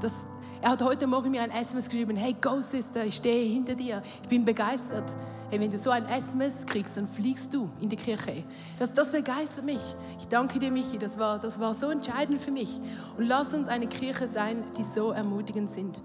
Das, 0.00 0.28
er 0.62 0.70
hat 0.70 0.82
heute 0.82 1.06
Morgen 1.06 1.30
mir 1.30 1.42
ein 1.42 1.50
SMS 1.50 1.88
geschrieben, 1.88 2.16
hey 2.16 2.34
Go 2.40 2.60
Sister, 2.60 3.04
ich 3.04 3.16
stehe 3.16 3.52
hinter 3.52 3.74
dir, 3.74 4.02
ich 4.22 4.28
bin 4.28 4.44
begeistert. 4.44 5.14
Hey, 5.48 5.60
wenn 5.60 5.70
du 5.70 5.78
so 5.78 5.90
ein 5.90 6.04
SMS 6.06 6.66
kriegst, 6.66 6.96
dann 6.96 7.06
fliegst 7.06 7.54
du 7.54 7.70
in 7.80 7.88
die 7.88 7.96
Kirche. 7.96 8.42
Das, 8.80 8.94
das 8.94 9.12
begeistert 9.12 9.64
mich. 9.64 9.94
Ich 10.18 10.26
danke 10.26 10.58
dir, 10.58 10.72
Michi, 10.72 10.98
das 10.98 11.18
war, 11.20 11.38
das 11.38 11.60
war 11.60 11.72
so 11.72 11.88
entscheidend 11.88 12.40
für 12.40 12.50
mich. 12.50 12.80
Und 13.16 13.26
lass 13.26 13.54
uns 13.54 13.68
eine 13.68 13.86
Kirche 13.86 14.26
sein, 14.26 14.64
die 14.76 14.82
so 14.82 15.12
ermutigend 15.12 15.70
sind. 15.70 16.02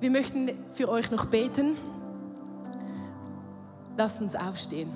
Wir 0.00 0.10
möchten 0.10 0.50
für 0.72 0.88
euch 0.88 1.10
noch 1.10 1.26
beten. 1.26 1.76
Lasst 3.98 4.22
uns 4.22 4.34
aufstehen. 4.34 4.90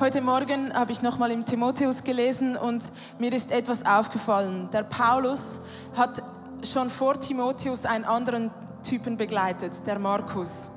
Heute 0.00 0.20
Morgen 0.20 0.72
habe 0.74 0.92
ich 0.92 1.02
nochmal 1.02 1.32
im 1.32 1.44
Timotheus 1.44 2.04
gelesen 2.04 2.56
und 2.56 2.84
mir 3.18 3.32
ist 3.32 3.50
etwas 3.50 3.84
aufgefallen. 3.84 4.68
Der 4.72 4.84
Paulus 4.84 5.60
hat 5.96 6.22
schon 6.62 6.88
vor 6.88 7.20
Timotheus 7.20 7.84
einen 7.84 8.04
anderen 8.04 8.52
Typen 8.84 9.16
begleitet, 9.16 9.84
der 9.88 9.98
Markus. 9.98 10.70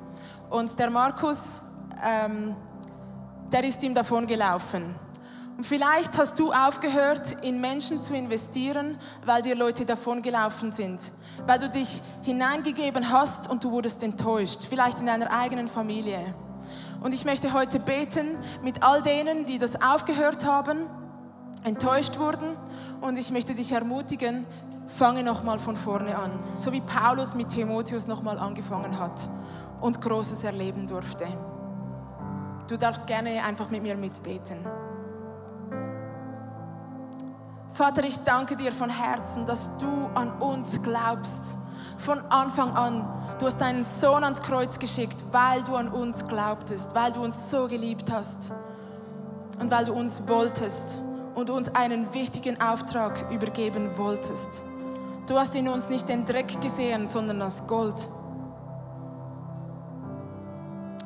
Und 0.50 0.76
der 0.76 0.90
Markus, 0.90 1.60
ähm, 2.04 2.56
der 3.52 3.62
ist 3.62 3.80
ihm 3.84 3.94
davon 3.94 4.26
gelaufen. 4.26 4.92
Und 5.56 5.64
vielleicht 5.64 6.18
hast 6.18 6.40
du 6.40 6.52
aufgehört, 6.52 7.36
in 7.42 7.60
Menschen 7.60 8.02
zu 8.02 8.16
investieren, 8.16 8.98
weil 9.24 9.42
dir 9.42 9.54
Leute 9.54 9.84
davongelaufen 9.84 10.72
sind. 10.72 11.00
Weil 11.46 11.60
du 11.60 11.68
dich 11.68 12.02
hineingegeben 12.24 13.12
hast 13.12 13.48
und 13.48 13.62
du 13.62 13.70
wurdest 13.70 14.02
enttäuscht. 14.02 14.62
Vielleicht 14.68 14.98
in 14.98 15.06
deiner 15.06 15.32
eigenen 15.32 15.68
Familie. 15.68 16.34
Und 17.02 17.12
ich 17.14 17.24
möchte 17.24 17.52
heute 17.52 17.80
beten 17.80 18.38
mit 18.62 18.82
all 18.82 19.02
denen, 19.02 19.44
die 19.44 19.58
das 19.58 19.80
aufgehört 19.82 20.46
haben, 20.46 20.86
enttäuscht 21.64 22.18
wurden. 22.18 22.56
Und 23.00 23.18
ich 23.18 23.32
möchte 23.32 23.54
dich 23.54 23.72
ermutigen, 23.72 24.46
fange 24.86 25.22
nochmal 25.22 25.58
von 25.58 25.76
vorne 25.76 26.16
an. 26.16 26.30
So 26.54 26.72
wie 26.72 26.80
Paulus 26.80 27.34
mit 27.34 27.48
Timotheus 27.48 28.06
nochmal 28.06 28.38
angefangen 28.38 28.98
hat 28.98 29.28
und 29.80 30.00
Großes 30.00 30.44
erleben 30.44 30.86
durfte. 30.86 31.26
Du 32.68 32.78
darfst 32.78 33.06
gerne 33.06 33.42
einfach 33.44 33.68
mit 33.70 33.82
mir 33.82 33.96
mitbeten. 33.96 34.58
Vater, 37.72 38.04
ich 38.04 38.18
danke 38.18 38.54
dir 38.54 38.70
von 38.70 38.90
Herzen, 38.90 39.46
dass 39.46 39.78
du 39.78 40.08
an 40.14 40.30
uns 40.40 40.82
glaubst. 40.82 41.58
Von 41.98 42.20
Anfang 42.30 42.72
an. 42.74 43.08
Du 43.38 43.46
hast 43.46 43.60
deinen 43.60 43.84
Sohn 43.84 44.24
ans 44.24 44.42
Kreuz 44.42 44.78
geschickt, 44.78 45.24
weil 45.32 45.62
du 45.62 45.74
an 45.74 45.88
uns 45.88 46.26
glaubtest, 46.26 46.94
weil 46.94 47.12
du 47.12 47.22
uns 47.22 47.50
so 47.50 47.68
geliebt 47.68 48.12
hast 48.12 48.52
und 49.58 49.70
weil 49.70 49.84
du 49.84 49.92
uns 49.92 50.26
wolltest 50.28 50.98
und 51.34 51.50
uns 51.50 51.74
einen 51.74 52.12
wichtigen 52.14 52.60
Auftrag 52.60 53.30
übergeben 53.30 53.90
wolltest. 53.96 54.62
Du 55.26 55.38
hast 55.38 55.54
in 55.54 55.68
uns 55.68 55.88
nicht 55.88 56.08
den 56.08 56.24
Dreck 56.24 56.60
gesehen, 56.60 57.08
sondern 57.08 57.38
das 57.40 57.66
Gold. 57.66 58.08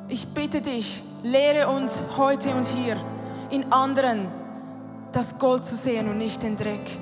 Ich 0.09 0.33
bitte 0.33 0.61
dich, 0.61 1.03
lehre 1.23 1.67
uns 1.67 1.99
heute 2.17 2.49
und 2.49 2.65
hier 2.65 2.97
in 3.49 3.71
anderen 3.71 4.27
das 5.11 5.39
Gold 5.39 5.65
zu 5.65 5.75
sehen 5.75 6.09
und 6.09 6.17
nicht 6.17 6.43
den 6.43 6.57
Dreck. 6.57 6.99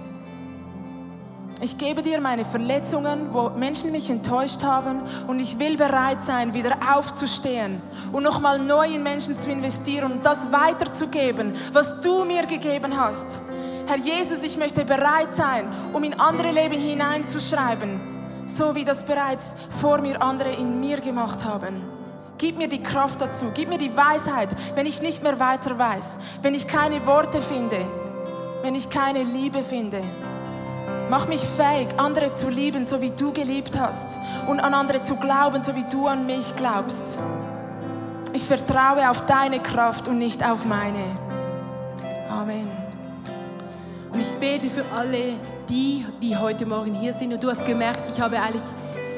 Ich 1.66 1.80
gebe 1.80 2.04
dir 2.04 2.22
meine 2.22 2.46
Verletzungen, 2.46 3.34
wo 3.34 3.50
Menschen 3.50 3.92
mich 3.92 4.12
enttäuscht 4.12 4.62
haben 4.62 5.02
und 5.26 5.40
ich 5.40 5.58
will 5.58 5.78
bereit 5.78 6.24
sein, 6.24 6.54
wieder 6.54 6.78
aufzustehen 6.96 7.82
und 8.12 8.22
nochmal 8.22 8.60
neu 8.60 8.86
in 8.86 9.02
Menschen 9.02 9.36
zu 9.36 9.50
investieren 9.50 10.12
und 10.12 10.24
das 10.24 10.52
weiterzugeben, 10.52 11.56
was 11.74 12.02
du 12.02 12.24
mir 12.24 12.46
gegeben 12.46 12.96
hast. 12.96 13.42
Herr 13.88 13.98
Jesus, 13.98 14.44
ich 14.44 14.58
möchte 14.58 14.86
bereit 14.86 15.34
sein, 15.34 15.68
um 15.92 16.04
in 16.04 16.20
andere 16.20 16.52
Leben 16.52 16.80
hineinzuschreiben, 16.80 18.00
so 18.46 18.76
wie 18.76 18.86
das 18.86 19.04
bereits 19.04 19.56
vor 19.82 20.02
mir 20.02 20.22
andere 20.22 20.52
in 20.52 20.80
mir 20.80 21.02
gemacht 21.02 21.44
haben. 21.46 21.82
Gib 22.38 22.60
mir 22.60 22.68
die 22.68 22.84
Kraft 22.84 23.22
dazu, 23.22 23.46
gib 23.56 23.70
mir 23.70 23.80
die 23.80 23.98
Weisheit, 23.98 24.50
wenn 24.76 24.86
ich 24.86 25.02
nicht 25.02 25.24
mehr 25.24 25.40
weiter 25.40 25.80
weiß, 25.80 26.20
wenn 26.44 26.54
ich 26.54 26.68
keine 26.68 27.08
Worte 27.08 27.42
finde, 27.42 27.80
wenn 28.62 28.76
ich 28.76 28.92
keine 28.92 29.24
Liebe 29.24 29.64
finde. 29.64 30.04
Mach 31.10 31.28
mich 31.28 31.42
fähig, 31.42 31.88
andere 31.98 32.34
zu 32.34 32.50
lieben, 32.50 32.88
so 32.88 33.00
wie 33.00 33.12
du 33.12 33.32
geliebt 33.32 33.80
hast 33.80 34.18
und 34.48 34.60
an 34.60 34.74
andere 34.74 35.04
zu 35.04 35.16
glauben, 35.16 35.62
so 35.62 35.76
wie 35.76 35.86
du 35.90 36.08
an 36.08 36.26
mich 36.26 36.56
glaubst. 36.56 37.20
Ich 38.34 38.44
vertraue 38.44 39.10
auf 39.10 39.26
deine 39.28 39.60
Kraft 39.60 40.08
und 40.08 40.18
nicht 40.18 40.44
auf 40.44 40.66
meine. 40.66 41.16
Amen. 42.30 42.68
Und 44.12 44.20
ich 44.20 44.34
bete 44.36 44.68
für 44.68 44.84
alle 44.96 45.34
die, 45.70 46.06
die 46.22 46.36
heute 46.36 46.66
Morgen 46.66 46.94
hier 46.94 47.14
sind. 47.14 47.34
Und 47.34 47.44
du 47.44 47.50
hast 47.50 47.66
gemerkt, 47.66 48.04
ich 48.10 48.20
habe 48.20 48.40
eigentlich 48.40 48.64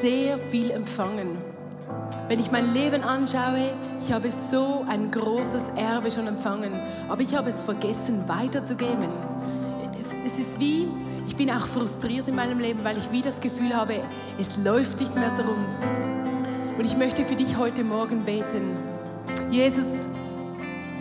sehr 0.02 0.38
viel 0.38 0.72
empfangen. 0.72 1.38
Wenn 2.28 2.40
ich 2.40 2.52
mein 2.52 2.74
Leben 2.74 3.04
anschaue, 3.04 3.72
ich 4.00 4.12
habe 4.12 4.30
so 4.30 4.86
ein 4.90 5.10
großes 5.10 5.70
Erbe 5.78 6.12
schon 6.12 6.28
empfangen, 6.28 6.80
aber 7.08 7.22
ich 7.22 7.34
habe 7.36 7.50
es 7.50 7.62
vergessen 7.62 8.28
weiterzugeben. 8.28 9.10
Es, 9.98 10.14
es 10.26 10.38
ist 10.38 10.60
wie, 10.60 10.88
ich 11.28 11.36
bin 11.36 11.52
auch 11.52 11.68
frustriert 11.68 12.28
in 12.28 12.36
meinem 12.36 12.60
Leben, 12.60 12.84
weil 12.84 12.98
ich 12.98 13.12
wie 13.12 13.22
das 13.22 13.42
Gefühl 13.42 13.76
habe, 13.76 13.96
es 14.40 14.58
läuft 14.64 15.00
nicht 15.02 15.14
mehr 15.16 15.30
so 15.30 15.44
rund. 15.44 15.78
Und 16.78 16.86
ich 16.86 16.98
möchte 16.98 17.26
für 17.26 17.36
dich 17.36 17.58
heute 17.58 17.84
Morgen 17.84 18.24
beten. 18.24 18.78
Jesus, 19.52 20.08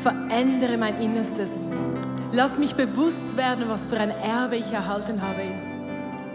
verändere 0.02 0.76
mein 0.76 1.00
Innerstes. 1.00 1.68
Lass 2.32 2.58
mich 2.58 2.74
bewusst 2.74 3.36
werden, 3.36 3.64
was 3.68 3.86
für 3.86 3.98
ein 3.98 4.10
Erbe 4.10 4.56
ich 4.56 4.72
erhalten 4.72 5.22
habe. 5.22 5.42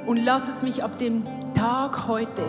Und 0.05 0.23
lass 0.23 0.47
es 0.47 0.63
mich 0.63 0.83
ab 0.83 0.97
dem 0.97 1.23
Tag 1.53 2.07
heute 2.07 2.43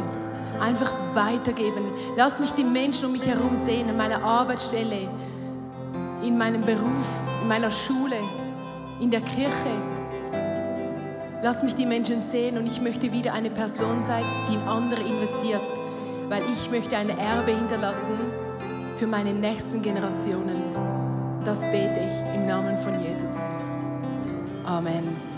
einfach 0.60 0.92
weitergeben. 1.12 1.84
Lass 2.16 2.38
mich 2.38 2.52
die 2.52 2.64
Menschen 2.64 3.06
um 3.06 3.12
mich 3.12 3.26
herum 3.26 3.56
sehen, 3.56 3.88
an 3.88 3.96
meiner 3.96 4.22
Arbeitsstelle, 4.22 5.08
in 6.22 6.38
meinem 6.38 6.62
Beruf, 6.62 7.06
in 7.42 7.48
meiner 7.48 7.70
Schule, 7.70 8.16
in 9.00 9.10
der 9.10 9.20
Kirche. 9.20 9.91
Lass 11.42 11.64
mich 11.64 11.74
die 11.74 11.86
Menschen 11.86 12.22
sehen 12.22 12.56
und 12.56 12.66
ich 12.68 12.80
möchte 12.80 13.12
wieder 13.12 13.32
eine 13.32 13.50
Person 13.50 14.04
sein, 14.04 14.24
die 14.48 14.54
in 14.54 14.60
andere 14.60 15.00
investiert, 15.00 15.60
weil 16.28 16.42
ich 16.48 16.70
möchte 16.70 16.96
ein 16.96 17.08
Erbe 17.08 17.50
hinterlassen 17.50 18.16
für 18.94 19.08
meine 19.08 19.32
nächsten 19.32 19.82
Generationen. 19.82 20.62
Das 21.44 21.62
bete 21.62 21.98
ich 21.98 22.36
im 22.36 22.46
Namen 22.46 22.76
von 22.76 23.02
Jesus. 23.02 23.34
Amen. 24.64 25.31